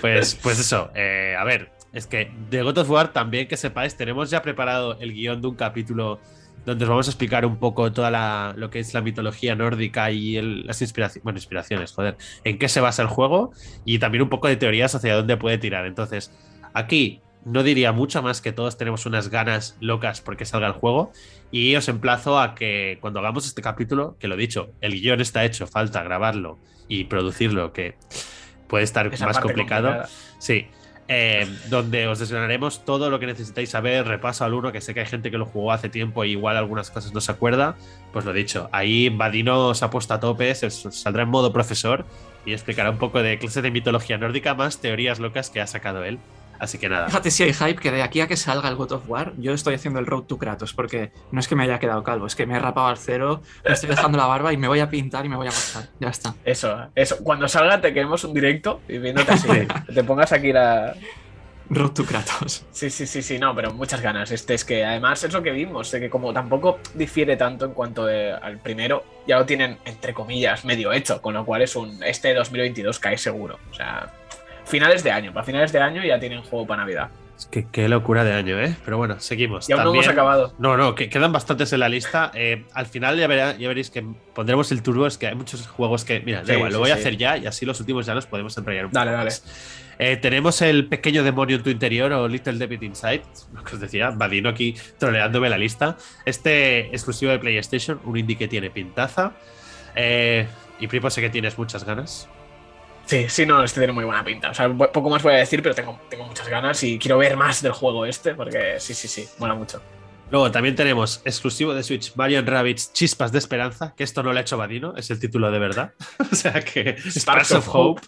[0.00, 3.96] Pues, pues eso, eh, a ver, es que de God of War también que sepáis,
[3.96, 6.20] tenemos ya preparado el guion de un capítulo
[6.66, 10.10] donde os vamos a explicar un poco toda la, lo que es la mitología nórdica
[10.10, 13.52] y las inspiraciones, bueno, inspiraciones, joder, en qué se basa el juego
[13.84, 15.86] y también un poco de teorías hacia dónde puede tirar.
[15.86, 16.30] Entonces,
[16.74, 21.12] aquí no diría mucho más que todos tenemos unas ganas locas porque salga el juego.
[21.50, 25.44] Y os emplazo a que cuando hagamos este capítulo, que lo dicho, el guion está
[25.44, 26.58] hecho, falta grabarlo
[26.88, 27.96] y producirlo, que
[28.68, 30.04] puede estar más complicado.
[30.38, 30.66] Sí.
[31.10, 35.00] Eh, donde os desgranaremos todo lo que necesitáis saber, repaso al uno, que sé que
[35.00, 37.76] hay gente que lo jugó hace tiempo y igual algunas cosas no se acuerda.
[38.12, 42.04] Pues lo dicho, ahí Vadino se ha puesto a tope, se saldrá en modo profesor
[42.44, 46.04] y explicará un poco de clase de mitología nórdica más teorías locas que ha sacado
[46.04, 46.18] él.
[46.58, 47.06] Así que nada.
[47.06, 49.52] Fíjate si hay hype que de aquí a que salga el God of War, yo
[49.52, 52.34] estoy haciendo el Road to Kratos, porque no es que me haya quedado calvo, es
[52.34, 54.90] que me he rapado al cero, me estoy dejando la barba y me voy a
[54.90, 55.88] pintar y me voy a marchar.
[56.00, 56.34] Ya está.
[56.44, 57.18] Eso, eso.
[57.22, 59.48] Cuando salga te queremos un directo y viéndote así.
[59.94, 60.94] te pongas aquí la.
[61.70, 62.64] Road to Kratos.
[62.70, 64.30] Sí, sí, sí, sí, no, pero muchas ganas.
[64.30, 67.72] Este es que además es lo que vimos, de que como tampoco difiere tanto en
[67.72, 72.02] cuanto al primero, ya lo tienen, entre comillas, medio hecho, con lo cual es un.
[72.02, 73.58] Este 2022 cae seguro.
[73.70, 74.10] O sea,
[74.68, 75.32] finales de año.
[75.32, 77.10] Para finales de año ya tienen juego para Navidad.
[77.38, 78.74] Es que qué locura de año, ¿eh?
[78.84, 79.68] Pero bueno, seguimos.
[79.68, 80.54] Y aún no hemos acabado.
[80.58, 82.32] No, no, que quedan bastantes en la lista.
[82.34, 84.04] Eh, al final ya, veréis que
[84.34, 85.06] pondremos el turbo.
[85.06, 86.18] Es que hay muchos juegos que.
[86.20, 88.58] Mira, da igual, lo voy a hacer ya y así los últimos ya los podemos
[88.58, 89.30] enrollar un Dale, dale.
[90.00, 93.80] Eh, tenemos el pequeño demonio en tu interior o Little David Inside, lo que os
[93.80, 95.96] decía, Vadino aquí troleándome la lista.
[96.24, 99.32] Este exclusivo de PlayStation, un indie que tiene pintaza.
[99.96, 100.46] Eh,
[100.80, 102.28] y Pripo sé que tienes muchas ganas.
[103.08, 104.50] Sí, sí, no, este tiene muy buena pinta.
[104.50, 107.38] O sea, poco más voy a decir, pero tengo, tengo muchas ganas y quiero ver
[107.38, 109.80] más del juego este, porque sí, sí, sí, mola mucho.
[110.30, 114.38] Luego también tenemos exclusivo de Switch Mario Rabbids Chispas de Esperanza, que esto no lo
[114.38, 115.94] ha hecho Vadino, es el título de verdad.
[116.32, 118.02] o sea que Sparks of Hope.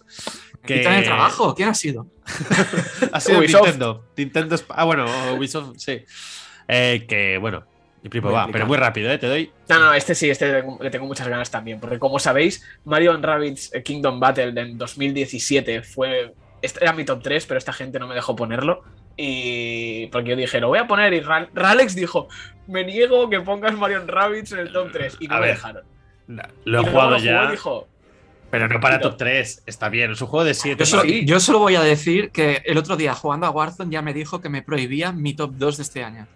[0.63, 0.83] Que...
[0.83, 1.55] ¿Quién el trabajo?
[1.55, 2.07] ¿Quién ha sido?
[3.13, 4.05] ha sido Nintendo.
[4.15, 4.57] Nintendo.
[4.69, 6.05] Ah, bueno, Ubisoft, sí.
[6.69, 7.65] Eh, que bueno,
[8.03, 9.19] y Pripo va, pero muy rápido, ¿eh?
[9.19, 9.53] Te doy.
[9.69, 11.81] No, no, este sí, este le tengo muchas ganas también.
[11.81, 16.33] Porque como sabéis, Mario Rabbids eh, Kingdom Battle en 2017 fue.
[16.63, 18.85] Este era mi top 3, pero esta gente no me dejó ponerlo.
[19.17, 20.07] Y.
[20.07, 21.13] Porque yo dije, lo voy a poner.
[21.13, 22.29] Y Ralex dijo,
[22.67, 25.19] me niego que pongas Mario Rabbids en el top 3.
[25.21, 25.83] Y no me dejaron.
[26.65, 27.53] lo he jugado ya.
[28.51, 30.85] pero no para top 3, está bien, es un juego de 7.
[30.87, 34.15] Yo, yo, solo voy a decir que el otro día jugando a Warzone ya me
[34.15, 36.27] dijo que me prohibía mi top 2 de este año.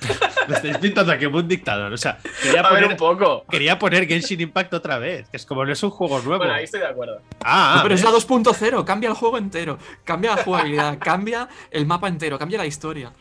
[0.48, 1.92] Me estáis pintando aquí como un dictador.
[1.92, 3.44] O sea, quería poner, un poco.
[3.48, 5.28] Quería poner Genshin Impact otra vez.
[5.28, 6.38] Que es como no es un juego nuevo.
[6.38, 7.20] Bueno, ahí estoy de acuerdo.
[7.44, 8.84] Ah, pero es la 2.0.
[8.84, 9.78] Cambia el juego entero.
[10.04, 10.98] Cambia la jugabilidad.
[11.00, 12.38] cambia el mapa entero.
[12.38, 13.12] Cambia la historia.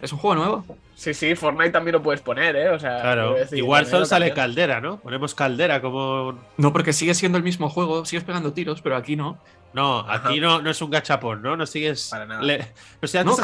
[0.00, 0.64] Es un juego nuevo.
[0.94, 2.70] Sí, sí, Fortnite también lo puedes poner, ¿eh?
[2.70, 3.36] O sea, claro.
[3.52, 4.98] Igual sale caldera, ¿no?
[4.98, 6.38] Ponemos caldera como.
[6.56, 9.38] No, porque sigue siendo el mismo juego, sigues pegando tiros, pero aquí no.
[9.72, 11.56] No, aquí no, no es un gachapón, ¿no?
[11.56, 12.08] No sigues.
[12.10, 12.40] Para nada.
[12.40, 13.38] Pero si antes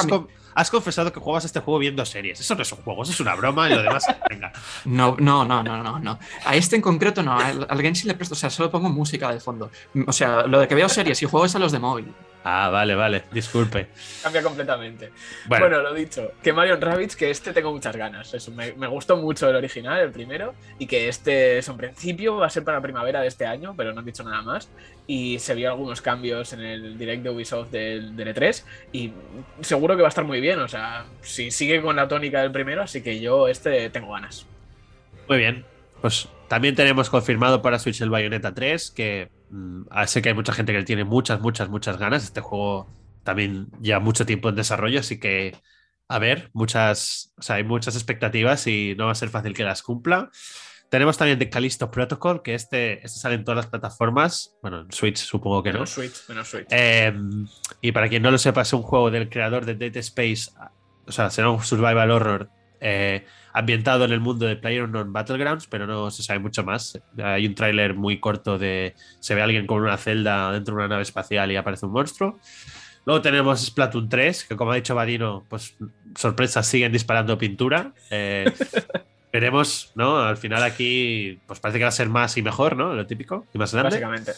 [0.54, 2.40] has, confesado que juegas este juego viendo series.
[2.40, 4.06] Eso no es un juego, eso es una broma y lo demás.
[4.30, 4.52] venga.
[4.84, 6.18] No, no, no, no, no, no.
[6.44, 7.38] A este en concreto no.
[7.38, 9.70] Al, al Genshin le presto, o sea, solo pongo música de fondo.
[10.06, 12.14] O sea, lo de que veo series y juego es a los de móvil.
[12.46, 13.86] Ah, vale, vale, disculpe.
[14.22, 15.10] Cambia completamente.
[15.46, 15.80] Bueno.
[15.80, 18.34] lo dicho, que Mario Rabbids, que este tengo muchas ganas.
[18.34, 22.46] Eso, me, gustó mucho el original, el primero, y que este es un principio, va
[22.46, 24.68] a ser para primavera de este año, pero no han dicho nada más.
[25.06, 29.14] Y se vio algunos cambios en el direct de Ubisoft del, del E3, y
[29.62, 30.60] seguro que va a estar muy bien.
[30.60, 34.46] O sea, si sigue con la tónica del primero, así que yo este tengo ganas.
[35.30, 35.64] Muy bien,
[36.02, 39.30] pues también tenemos confirmado para Switch el Bayonetta 3, que
[40.06, 42.24] sé que hay mucha gente que le tiene muchas, muchas, muchas ganas.
[42.24, 42.88] Este juego
[43.22, 45.56] también lleva mucho tiempo en desarrollo, así que
[46.08, 49.64] a ver, muchas, o sea, hay muchas expectativas y no va a ser fácil que
[49.64, 50.30] las cumpla.
[50.90, 54.54] Tenemos también The Callisto Protocol, que este, este sale en todas las plataformas.
[54.62, 55.86] Bueno, en Switch supongo que no.
[55.86, 56.66] Switch, menos Switch.
[56.70, 57.48] Em,
[57.80, 60.50] y para quien no lo sepa, es un juego del creador de Dead Space,
[61.06, 62.50] o sea, será un survival horror
[62.86, 63.24] eh,
[63.54, 67.00] ambientado en el mundo de PlayerUnknown Battlegrounds, pero no se sabe mucho más.
[67.16, 70.80] Hay un tráiler muy corto de se ve a alguien con una celda dentro de
[70.80, 72.38] una nave espacial y aparece un monstruo.
[73.06, 75.76] Luego tenemos Splatoon 3, que como ha dicho Vadino, pues
[76.14, 77.92] sorpresas siguen disparando pintura.
[78.10, 78.52] Eh,
[79.32, 80.18] veremos, ¿no?
[80.18, 82.92] Al final aquí, pues parece que va a ser más y mejor, ¿no?
[82.92, 83.90] Lo típico y más grande.
[83.90, 84.32] Básicamente.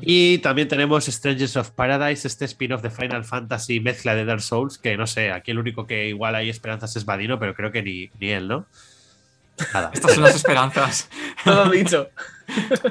[0.00, 4.78] Y también tenemos Strangers of Paradise, este spin-off de Final Fantasy mezcla de Dark Souls,
[4.78, 7.82] que no sé, aquí el único que igual hay esperanzas es Vadino, pero creo que
[7.82, 8.66] ni, ni él, ¿no?
[9.72, 9.90] Nada.
[9.92, 11.08] Estas son las esperanzas.
[11.44, 12.08] Todo dicho.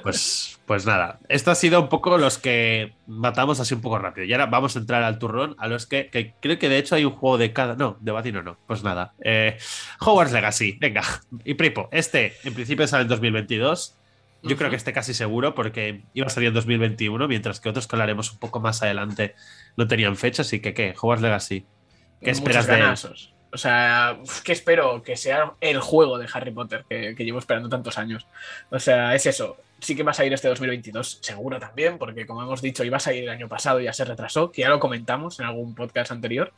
[0.03, 4.25] Pues, pues nada, esto ha sido un poco los que matamos así un poco rápido.
[4.25, 7.05] Y ahora vamos a entrar al turrón, a los que, creo que de hecho hay
[7.05, 7.75] un juego de cada.
[7.75, 8.57] No, de Vadino no.
[8.67, 9.13] Pues nada.
[9.21, 9.57] Eh,
[9.99, 11.03] Hogwarts Legacy, venga.
[11.43, 13.95] Y Pripo, este en principio sale en 2022.
[14.43, 17.87] Yo creo que esté casi seguro porque iba a salir en 2021, mientras que otros
[17.87, 19.35] que hablaremos un poco más adelante
[19.77, 20.95] no tenían fecha, así que ¿qué?
[20.99, 21.65] Hogwarts Legacy.
[22.21, 22.95] ¿Qué esperas de él?
[23.53, 25.03] O sea, ¿qué espero?
[25.03, 28.25] Que sea el juego de Harry Potter que, llevo esperando tantos años.
[28.69, 29.57] O sea, es eso.
[29.81, 32.99] Sí que va a salir este 2022, seguro también, porque como hemos dicho, iba a
[32.99, 36.11] salir el año pasado y ya se retrasó, que ya lo comentamos en algún podcast
[36.11, 36.53] anterior.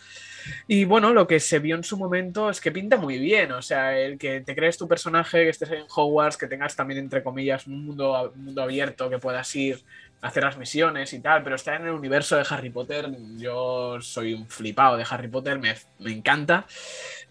[0.68, 3.62] Y bueno, lo que se vio en su momento es que pinta muy bien, o
[3.62, 7.24] sea, el que te crees tu personaje, que estés en Hogwarts, que tengas también, entre
[7.24, 9.82] comillas, un mundo, un mundo abierto, que puedas ir
[10.22, 14.02] a hacer las misiones y tal, pero estar en el universo de Harry Potter, yo
[14.02, 16.66] soy un flipado de Harry Potter, me, me encanta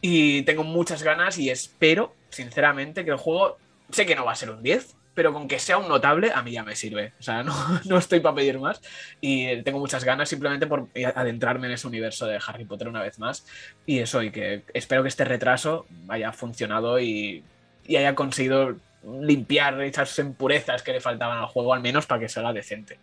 [0.00, 3.58] y tengo muchas ganas y espero, sinceramente, que el juego,
[3.90, 6.42] sé que no va a ser un 10, pero con que sea un notable, a
[6.42, 7.12] mí ya me sirve.
[7.18, 7.54] O sea, no,
[7.84, 8.80] no estoy para pedir más
[9.20, 13.18] y tengo muchas ganas simplemente por adentrarme en ese universo de Harry Potter una vez
[13.18, 13.46] más.
[13.86, 17.44] Y eso, y que espero que este retraso haya funcionado y,
[17.86, 18.76] y haya conseguido
[19.20, 22.98] limpiar esas impurezas que le faltaban al juego, al menos para que sea decente.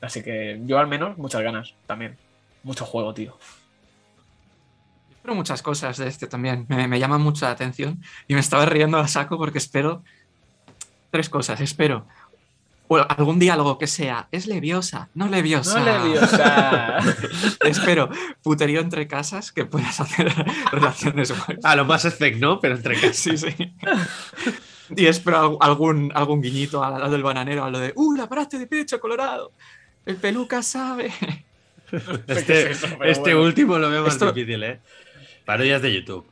[0.00, 2.16] Así que yo al menos muchas ganas también.
[2.62, 3.36] Mucho juego, tío.
[5.10, 6.66] Espero muchas cosas de este también.
[6.68, 10.02] Me, me llama mucho la atención y me estaba riendo a saco porque espero
[11.10, 11.60] tres cosas.
[11.60, 12.06] Espero
[12.98, 15.78] algún diálogo que sea, es leviosa, no leviosa.
[15.78, 16.98] No leviosa.
[17.64, 18.10] Espero
[18.42, 20.32] puterío entre casas que puedas hacer
[20.72, 21.32] relaciones
[21.62, 22.58] A lo más effect, ¿no?
[22.58, 23.16] Pero entre casas.
[23.16, 23.54] Sí, sí.
[24.96, 28.58] Y espero algún, algún guiñito a lo del bananero, a lo de, ¡uh, la paraste
[28.58, 29.52] de pecho colorado!
[30.04, 31.12] El peluca sabe.
[32.28, 32.70] Este,
[33.02, 34.78] este último lo veo más difícil, ¿eh?
[35.44, 36.24] Parodias de YouTube.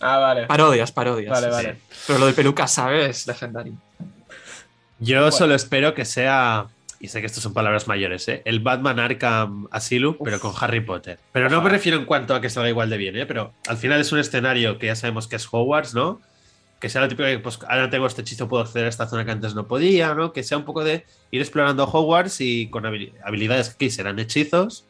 [0.00, 0.46] Ah, vale.
[0.46, 1.30] Parodias, parodias.
[1.30, 1.76] Vale, vale.
[2.08, 3.74] Pero lo de peluca sabe es legendario.
[4.98, 6.68] Yo solo espero que sea,
[7.00, 8.42] y sé que estas son palabras mayores, ¿eh?
[8.44, 11.18] el Batman Arkham Asylum, pero con Harry Potter.
[11.32, 13.26] Pero no me refiero en cuanto a que salga igual de bien, ¿eh?
[13.26, 16.20] pero al final es un escenario que ya sabemos que es Hogwarts, ¿no?
[16.80, 19.24] Que sea lo típico que, pues, ahora tengo este hechizo, puedo acceder a esta zona
[19.24, 20.32] que antes no podía, ¿no?
[20.32, 24.86] Que sea un poco de ir explorando Hogwarts y con habilidades que serán hechizos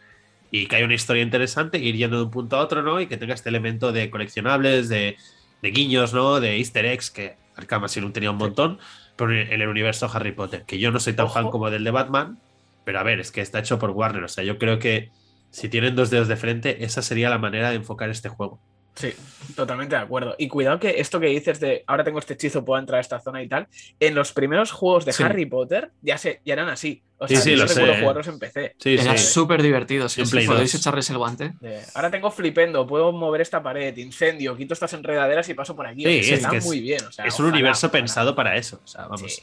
[0.50, 3.00] y que haya una historia interesante, ir yendo de un punto a otro, ¿no?
[3.00, 5.16] Y que tenga este elemento de coleccionables, de,
[5.62, 6.40] de guiños, ¿no?
[6.40, 8.78] De easter eggs, que Arkham Asylum tenía un montón
[9.18, 12.38] en el universo Harry Potter, que yo no soy tan fan como del de Batman,
[12.84, 15.10] pero a ver, es que está hecho por Warner, o sea, yo creo que
[15.50, 18.60] si tienen dos dedos de frente, esa sería la manera de enfocar este juego.
[18.96, 19.12] Sí,
[19.54, 20.34] totalmente de acuerdo.
[20.38, 23.20] Y cuidado que esto que dices de ahora tengo este hechizo, puedo entrar a esta
[23.20, 23.68] zona y tal,
[24.00, 27.02] en los primeros juegos de Harry Potter ya, se, ya eran así.
[27.18, 28.00] O sea, sí, sí, yo lo recuerdo sé.
[28.00, 28.74] jugarlos en PC.
[28.78, 29.26] Sí, Era sí.
[29.32, 30.08] súper divertido.
[30.08, 30.74] Si podéis 2.
[30.76, 31.52] echarles el guante.
[31.60, 35.86] De, ahora tengo flipendo, puedo mover esta pared, incendio, quito estas enredaderas y paso por
[35.86, 36.02] aquí.
[36.02, 37.04] Sí, O sea, es está que es- muy bien.
[37.04, 38.00] o sea, es un ojalá, universo ojalá.
[38.00, 38.80] pensado para eso.
[38.82, 39.30] O sea, vamos.
[39.34, 39.42] Sí.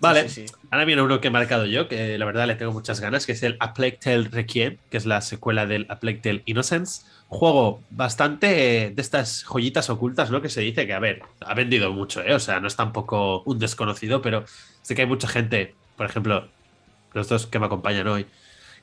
[0.00, 0.54] Vale, Sí, sí, sí.
[0.70, 3.32] ahora viene uno que he marcado yo, que la verdad le tengo muchas ganas, que
[3.32, 7.02] es el A Plague Tale Requiem, que es la secuela del A Plague Tale Innocence.
[7.34, 10.40] Juego bastante eh, de estas joyitas ocultas, ¿no?
[10.40, 12.34] Que se dice que, a ver, ha vendido mucho, ¿eh?
[12.34, 14.44] O sea, no es tampoco un desconocido, pero
[14.82, 16.48] sé que hay mucha gente, por ejemplo,
[17.12, 18.26] los dos que me acompañan hoy,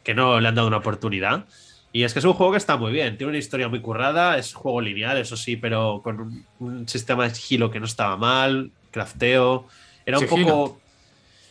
[0.04, 1.46] que no le han dado una oportunidad.
[1.94, 4.38] Y es que es un juego que está muy bien, tiene una historia muy currada,
[4.38, 7.86] es un juego lineal, eso sí, pero con un, un sistema de sigilo que no
[7.86, 9.68] estaba mal, crafteo.
[10.06, 10.48] Era un Sigilo.
[10.48, 10.82] poco.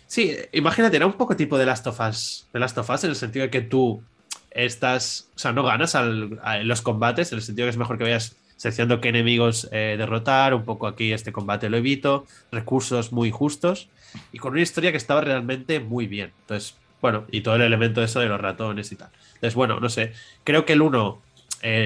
[0.06, 2.46] Sí, imagínate, era un poco tipo de Last of Us.
[2.52, 4.02] De Last of Us, en el sentido de que tú
[4.50, 5.28] estás.
[5.36, 8.04] O sea, no ganas al- a- los combates, en el sentido que es mejor que
[8.04, 10.54] vayas seleccionando qué enemigos eh, derrotar.
[10.54, 12.26] Un poco aquí este combate lo evito.
[12.52, 13.88] Recursos muy justos.
[14.32, 16.32] Y con una historia que estaba realmente muy bien.
[16.40, 19.08] Entonces, bueno, y todo el elemento eso de los ratones y tal.
[19.34, 20.12] Entonces, bueno, no sé.
[20.44, 21.22] Creo que el 1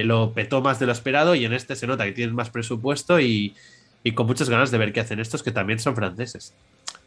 [0.05, 3.21] lo petó más de lo esperado y en este se nota que tienen más presupuesto
[3.21, 3.55] y,
[4.03, 6.55] y con muchas ganas de ver qué hacen estos que también son franceses.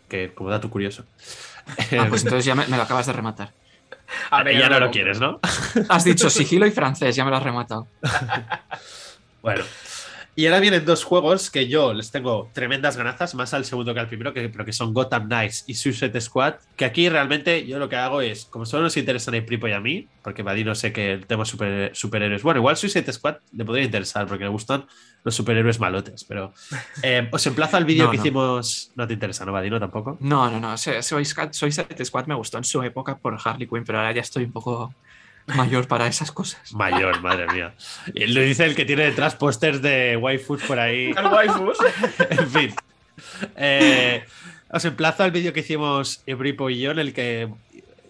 [0.08, 1.04] Que como dato curioso.
[1.98, 3.52] Ah, pues entonces ya me, me lo acabas de rematar.
[4.30, 5.40] Ahora ya no lo quieres, ¿no?
[5.90, 7.88] Has dicho sigilo y francés, ya me lo has rematado.
[9.42, 9.64] Bueno.
[10.36, 14.02] Y ahora vienen dos juegos que yo les tengo tremendas ganazas, más al segundo que
[14.02, 16.56] al primero, que, pero que son Gotham Knights y Suicide Squad.
[16.76, 19.72] Que aquí realmente yo lo que hago es, como solo nos interesan a Pripo y
[19.72, 22.44] a mí, porque Vadino sé que el tema super, superhéroes.
[22.44, 24.86] Bueno, igual Suicide Squad le podría interesar, porque le gustan
[25.24, 26.54] los superhéroes malotes, pero
[27.04, 28.24] eh, os emplazo al vídeo No, que no.
[28.24, 28.92] hicimos.
[28.96, 29.80] No te interesa, ¿no, Vadino?
[29.80, 30.18] Tampoco.
[30.22, 30.78] No, no, no.
[30.78, 34.22] Soy, soy, soy Squad me gustó en su época por Harley Quinn, pero ahora ya
[34.22, 34.94] estoy un poco
[35.48, 36.74] mayor para esas cosas.
[36.74, 37.74] Mayor, madre mía.
[38.14, 41.12] Y lo dice el que tiene detrás pósters de waifus por ahí.
[41.18, 41.78] El waifus.
[42.30, 42.74] en fin.
[43.56, 44.24] Eh,
[44.70, 47.50] os emplazo al vídeo que hicimos Ebripo y yo, en el que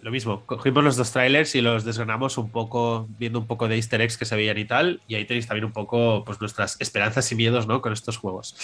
[0.08, 3.76] lo mismo, cogimos los dos trailers y los desgranamos un poco, viendo un poco de
[3.76, 5.02] easter eggs que se veían y tal.
[5.06, 7.82] Y ahí tenéis también un poco pues, nuestras esperanzas y miedos ¿no?
[7.82, 8.56] con estos juegos.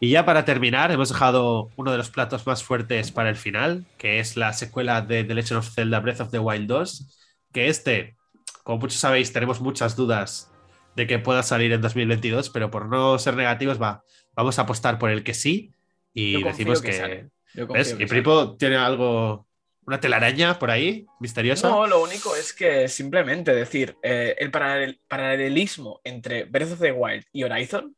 [0.00, 3.84] Y ya para terminar, hemos dejado uno de los platos más fuertes para el final,
[3.98, 7.18] que es la secuela de The Legend of Zelda Breath of the Wild 2.
[7.52, 8.16] Que este,
[8.64, 10.50] como muchos sabéis, tenemos muchas dudas
[10.96, 14.04] de que pueda salir en 2022, pero por no ser negativos, va,
[14.34, 15.74] vamos a apostar por el que sí
[16.14, 17.66] y decimos que que.
[17.66, 17.92] confío ¿Ves?
[17.92, 18.06] que Y.
[18.06, 19.46] Pripo tiene algo,
[19.86, 21.68] una telaraña por ahí, misteriosa.
[21.68, 26.92] No, lo único es que simplemente decir, eh, el paralel- paralelismo entre Breath of the
[26.92, 27.96] Wild y Horizon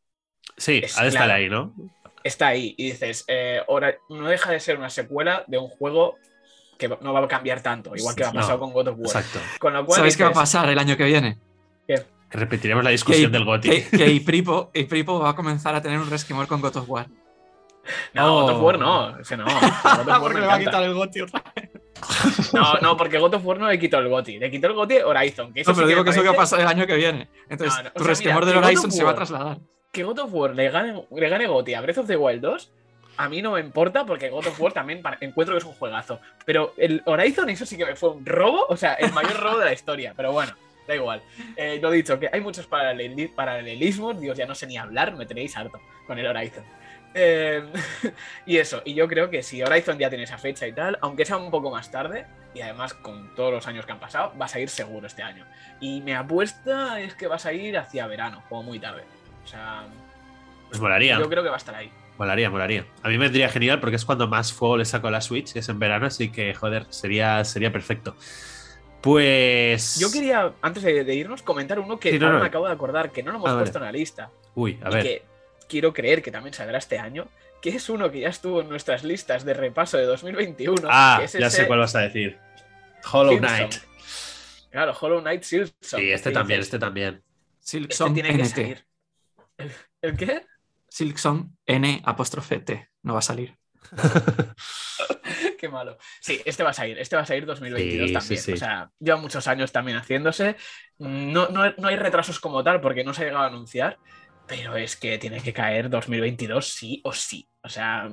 [0.57, 1.41] sí, es ha de estar claro.
[1.41, 1.75] ahí, ¿no?
[2.25, 2.75] está ahí.
[2.77, 3.63] Y dices, eh,
[4.09, 6.17] no deja de ser una secuela de un juego
[6.79, 9.07] que no va a cambiar tanto, igual que ha pasado con God of War.
[9.07, 9.39] Exacto.
[9.95, 11.39] ¿Sabéis qué va a pasar el año que viene?
[11.87, 12.03] ¿Qué?
[12.29, 13.69] Que repetiremos la discusión del GOTI.
[13.69, 17.07] Que, que Ipripo, Ipripo va a comenzar a tener un resquemor con God of War.
[18.15, 19.45] No, God of War no, ese no.
[20.21, 21.71] porque le va a quitar el GOTI otra vez.
[22.53, 24.39] No, no, porque God of War no le quitó el GOTI.
[24.39, 25.53] Le quitó el GOTI Horizon.
[25.53, 27.29] Que eso no, pero digo que eso va a pasar el año que viene.
[27.49, 29.59] Entonces, tu resquemor del Horizon se va a trasladar.
[29.93, 32.71] Que God of War le gane, le gane GOTI a Breath of the Wild 2
[33.17, 36.21] a mí no me importa porque God of War también encuentro que es un juegazo.
[36.45, 39.59] Pero el Horizon, eso sí que me fue un robo, o sea, el mayor robo
[39.59, 40.15] de la historia.
[40.17, 40.53] Pero bueno,
[40.87, 41.23] da igual.
[41.57, 45.57] Eh, lo dicho, que hay muchos paralelismos, Dios, ya no sé ni hablar, me tenéis
[45.57, 46.65] harto con el Horizon.
[47.15, 47.63] Eh,
[48.47, 51.25] y eso, y yo creo que si Horizon ya tiene esa fecha y tal, aunque
[51.25, 54.55] sea un poco más tarde, y además con todos los años que han pasado, vas
[54.55, 55.47] a ir seguro este año.
[55.81, 59.05] Y mi apuesta es que vas a ir hacia verano, como muy tarde.
[59.45, 59.87] O sea.
[60.69, 61.19] Pues volaría.
[61.19, 61.91] Yo creo que va a estar ahí.
[62.19, 62.87] Molaría, molaría.
[63.03, 65.57] A mí me vendría genial porque es cuando más fuego le saco a la Switch,
[65.57, 68.17] es en verano, así que, joder, sería, sería perfecto.
[69.01, 69.99] Pues.
[69.99, 73.39] Yo quería, antes de, irnos, comentar uno que me acabo de acordar, que no lo
[73.39, 74.31] hemos ah, puesto en la lista.
[74.55, 75.03] Uy, a ver.
[75.03, 75.34] Que
[75.69, 77.29] quiero creer que también saldrá este año,
[77.61, 80.89] que es uno que ya estuvo en nuestras listas de repaso de 2021.
[80.91, 82.39] Ah, ya sé cuál vas a decir.
[83.11, 83.75] Hollow Knight.
[84.71, 86.01] Claro, Hollow Knight Silksong.
[86.01, 87.23] Sí, este también, este también.
[87.61, 88.87] Silksong este tiene que salir.
[90.03, 90.47] ¿El qué?
[90.89, 92.89] Silksong N apóstrofe T.
[93.03, 93.57] No va a salir.
[95.59, 95.99] Qué malo.
[96.21, 96.99] Sí, este va a salir.
[96.99, 98.55] Este va a salir 2022 también.
[98.55, 100.57] O sea, lleva muchos años también haciéndose.
[100.99, 103.99] No, no, hay retrasos como tal porque no se ha llegado a anunciar.
[104.47, 107.49] Pero es que tiene que caer 2022 sí o sí.
[107.63, 108.09] O sea,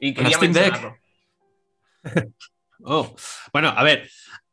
[0.00, 0.96] y quería mencionarlo.
[2.84, 3.14] oh,
[3.52, 4.08] bueno, a ver,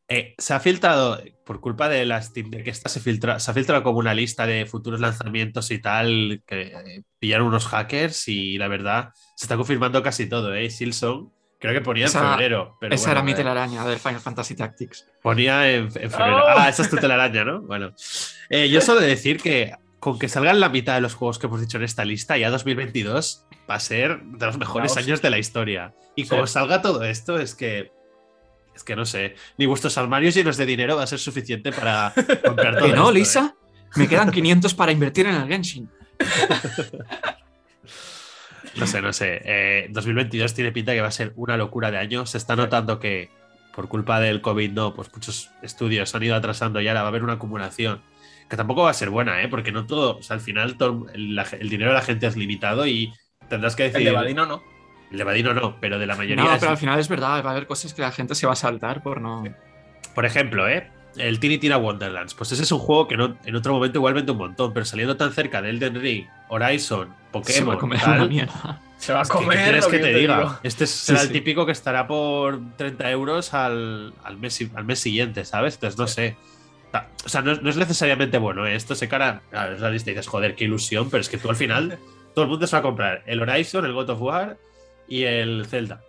[0.07, 3.53] eh, se ha filtrado, por culpa de la Steam Deck, esta se, filtra, se ha
[3.53, 8.57] filtrado como una lista de futuros lanzamientos y tal, que eh, pillaron unos hackers y
[8.57, 10.71] la verdad se está confirmando casi todo, ¿eh?
[10.71, 12.77] Silson, creo que ponía en febrero.
[12.79, 15.07] Pero esa era mi telaraña del Final Fantasy Tactics.
[15.21, 16.37] Ponía en, febrero.
[16.37, 16.57] ¡Oh!
[16.57, 17.61] Ah, esa es tu telaraña, ¿no?
[17.61, 17.93] Bueno,
[18.49, 21.61] eh, yo solo decir que con que salgan la mitad de los juegos que hemos
[21.61, 25.37] dicho en esta lista, ya 2022 va a ser de los mejores años de la
[25.37, 25.93] historia.
[26.15, 27.91] Y como salga todo esto, es que
[28.75, 32.13] es que no sé, ni vuestros armarios llenos de dinero va a ser suficiente para
[32.45, 32.87] comprar todo.
[32.87, 33.55] ¿Que no, Lisa?
[33.55, 33.77] ¿eh?
[33.97, 35.89] Me quedan 500 para invertir en el Genshin.
[38.75, 39.87] no sé, no sé.
[39.89, 42.25] 2022 eh, tiene pinta que va a ser una locura de año.
[42.25, 43.29] Se está notando que
[43.75, 47.09] por culpa del COVID, no, pues muchos estudios han ido atrasando y ahora va a
[47.09, 48.01] haber una acumulación
[48.49, 49.47] que tampoco va a ser buena, ¿eh?
[49.47, 52.87] Porque no todo, o sea, al final todo el, dinero de la gente es limitado
[52.87, 53.13] y
[53.47, 53.99] tendrás que decir.
[53.99, 54.63] El de Badino no.
[55.11, 56.43] El de no, pero de la mayoría.
[56.43, 58.53] No, pero al final es verdad, va a haber cosas que la gente se va
[58.53, 59.43] a saltar por no.
[60.15, 60.91] Por ejemplo, ¿eh?
[61.15, 62.33] El Tiny Tina Wonderlands.
[62.33, 64.85] Pues ese es un juego que no, en otro momento igual vende un montón, pero
[64.85, 67.53] saliendo tan cerca de Elden Ring, Horizon, Pokémon.
[67.53, 68.81] Se va a comer una mierda.
[68.97, 69.57] Se va a comer.
[69.57, 70.59] ¿Qué quieres que, te, diga?
[70.61, 75.45] Este será el típico que estará por 30 euros al, al, mes, al mes siguiente,
[75.45, 75.75] ¿sabes?
[75.75, 76.37] Entonces no sé.
[77.25, 78.65] O sea, no, es necesariamente bueno.
[78.65, 78.75] ¿eh?
[78.75, 79.41] Esto se cara.
[79.51, 81.99] A la lista y dices, joder, qué ilusión, pero es que tú al final
[82.33, 84.57] todo el mundo se va a comprar el Horizon, el God of War
[85.07, 86.01] y el Zelda.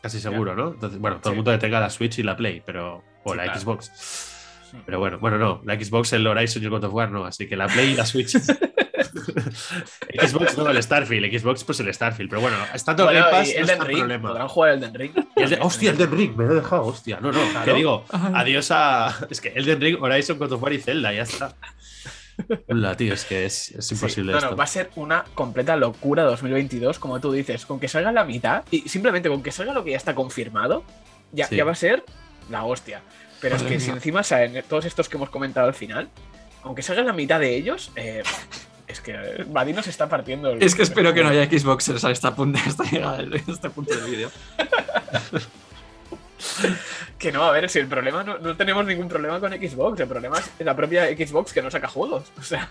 [0.00, 0.72] Casi seguro, ¿no?
[0.72, 3.02] Entonces, bueno, todo el mundo que tenga la Switch y la Play, pero.
[3.24, 4.36] O la Xbox.
[4.84, 5.60] Pero bueno, bueno, no.
[5.64, 7.24] La Xbox, el Horizon y el God of War no.
[7.24, 8.36] Así que la Play y la Switch.
[10.20, 11.38] Xbox no, el Starfield.
[11.38, 12.30] Xbox, pues el Starfield.
[12.30, 14.28] Pero bueno, estando bueno, Game Pass, no está Ring, problema.
[14.28, 15.12] Podrán jugar el Den Ring.
[15.60, 17.18] hostia, el Den Ring, me lo he dejado, hostia.
[17.20, 19.14] No, no, ¿Qué digo, adiós a.
[19.30, 21.54] Es que el Den Ring, Horizon, God of War y Zelda, ya está.
[22.68, 24.32] Hola, tío, es que es, imposible.
[24.32, 27.66] no, no, va a ser una completa locura 2022, como tú dices.
[27.66, 30.84] Con que salga la mitad, y simplemente con que salga lo que ya está confirmado,
[31.32, 32.04] ya, ya va a ser
[32.48, 33.02] la hostia.
[33.40, 36.08] Pero es que si encima salen todos estos que hemos comentado al final,
[36.62, 38.22] aunque salga la mitad de ellos, eh,
[38.86, 40.52] es que Vadino se está partiendo.
[40.54, 44.30] es que espero que no haya Xboxers a esta punto, hasta este punto del vídeo.
[47.18, 50.38] Que no, a ver, si el problema no, tenemos ningún problema con Xbox, el problema
[50.38, 52.32] es la propia Xbox que no saca juegos.
[52.38, 52.68] O sea,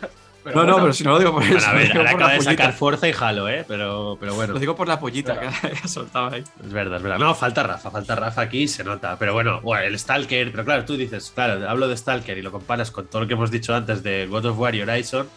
[0.56, 1.68] no, no, pero si no lo digo por eso.
[1.68, 3.66] a ver, ahora acaba de sacar fuerza y jalo, ¿eh?
[3.68, 4.54] Pero, pero bueno.
[4.54, 6.44] Lo digo por la pollita que ha soltado ahí.
[6.64, 7.20] Es verdad, es verdad.
[7.20, 9.18] No, falta Rafa, falta Rafa aquí, se nota.
[9.20, 12.52] Pero bueno, bueno, el Stalker, pero claro, tú dices, claro, hablo de Stalker y lo
[12.52, 15.28] comparas con todo lo que hemos dicho antes de God of War y Horizon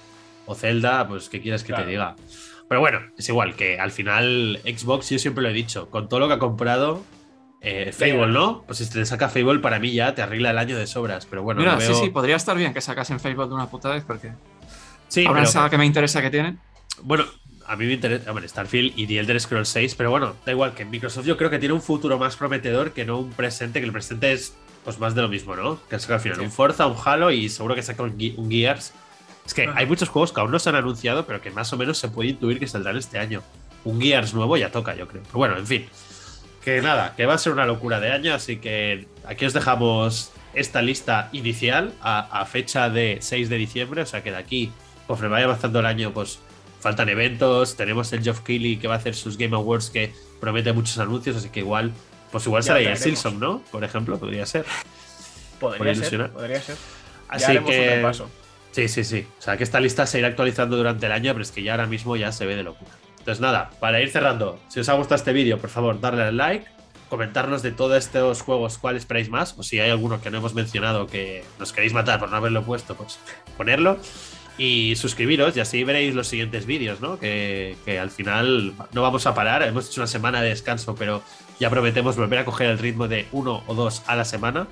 [0.46, 2.14] o Zelda, pues ¿qué quieres que te diga?
[2.68, 6.20] Pero bueno, es igual que al final Xbox, yo siempre lo he dicho, con todo
[6.20, 7.02] lo que ha comprado,
[7.60, 8.62] eh, Fable, ¿no?
[8.66, 11.26] Pues si te saca Fable, para mí ya te arregla el año de sobras.
[11.26, 14.04] Pero bueno, Mira, sí, sí, podría estar bien que sacasen Fable de una puta vez
[14.06, 14.32] porque.
[15.08, 15.70] Sí, Ahora pero...
[15.70, 16.58] que me interesa que tienen.
[17.02, 17.24] Bueno,
[17.66, 18.32] a mí me interesa.
[18.32, 21.50] Bueno, Starfield y The Elder Scrolls 6, pero bueno, da igual que Microsoft yo creo
[21.50, 24.54] que tiene un futuro más prometedor que no un presente, que el presente es
[24.84, 25.78] pues más de lo mismo, ¿no?
[25.88, 28.94] Que saca al final un Forza, un Halo y seguro que saca un, Gears
[29.44, 31.76] Es que hay muchos juegos que aún no se han anunciado, pero que más o
[31.76, 33.42] menos se puede intuir que saldrán este año.
[33.84, 35.22] Un Gears nuevo ya toca, yo creo.
[35.22, 35.86] Pero bueno, en fin.
[36.64, 40.32] Que nada, que va a ser una locura de año, así que aquí os dejamos
[40.52, 44.72] esta lista inicial a, fecha de 6 de diciembre, o sea que de aquí,
[45.06, 46.40] conforme vaya avanzando el año, pues
[46.80, 50.72] faltan eventos, tenemos el Geoff Keighley que va a hacer sus Game Awards que promete
[50.72, 51.92] muchos anuncios, así que igual,
[52.30, 53.62] pues igual será el Silson, ¿no?
[53.70, 54.66] Por ejemplo, podría ser.
[55.58, 56.76] Podría ser, podría ser.
[57.28, 58.12] Así que...
[58.72, 59.26] Sí, sí, sí.
[59.38, 61.72] O sea que esta lista se irá actualizando durante el año, pero es que ya
[61.72, 62.90] ahora mismo ya se ve de locura.
[63.20, 66.36] Entonces nada, para ir cerrando, si os ha gustado este vídeo, por favor, darle al
[66.36, 66.66] like,
[67.10, 70.54] comentarnos de todos estos juegos cuál esperáis más, o si hay alguno que no hemos
[70.54, 73.18] mencionado que nos queréis matar por no haberlo puesto, pues
[73.56, 73.98] ponerlo.
[74.56, 77.18] Y suscribiros y así veréis los siguientes vídeos, ¿no?
[77.18, 79.62] Que, al final no vamos a parar.
[79.62, 81.22] Hemos hecho una semana de descanso, pero
[81.58, 84.66] ya prometemos volver a coger el ritmo de uno o dos a la semana.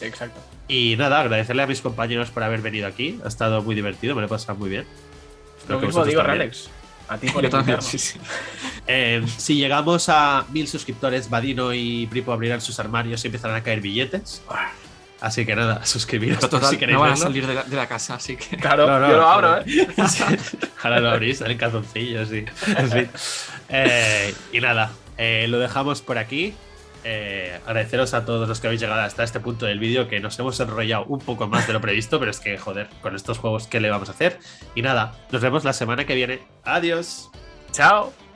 [0.00, 0.40] Exacto.
[0.66, 3.20] Y nada, agradecerle a mis compañeros por haber venido aquí.
[3.24, 4.86] Ha estado muy divertido, me lo he pasado muy bien.
[5.68, 6.68] Lo mismo digo, Alex.
[7.08, 7.78] A ti por también,
[8.86, 13.62] eh, si llegamos a mil suscriptores, Badino y Pripo abrirán sus armarios y empezarán a
[13.62, 14.42] caer billetes.
[15.20, 16.94] Así que nada, suscribiros si queréis.
[16.94, 18.56] No van a salir de la, casa, así que.
[18.56, 19.88] Claro, yo lo abro, ¿eh?
[20.82, 22.44] Ahora lo abrís, el calzoncillo, sí.
[23.68, 26.54] Eh, y nada, eh, lo dejamos por aquí.
[27.10, 30.38] Eh, agradeceros a todos los que habéis llegado hasta este punto del vídeo, que nos
[30.38, 33.66] hemos enrollado un poco más de lo previsto, pero es que, joder, con estos juegos,
[33.66, 34.38] ¿qué le vamos a hacer?
[34.74, 36.40] Y nada, nos vemos la semana que viene.
[36.64, 37.30] Adiós.
[37.72, 38.27] Chao.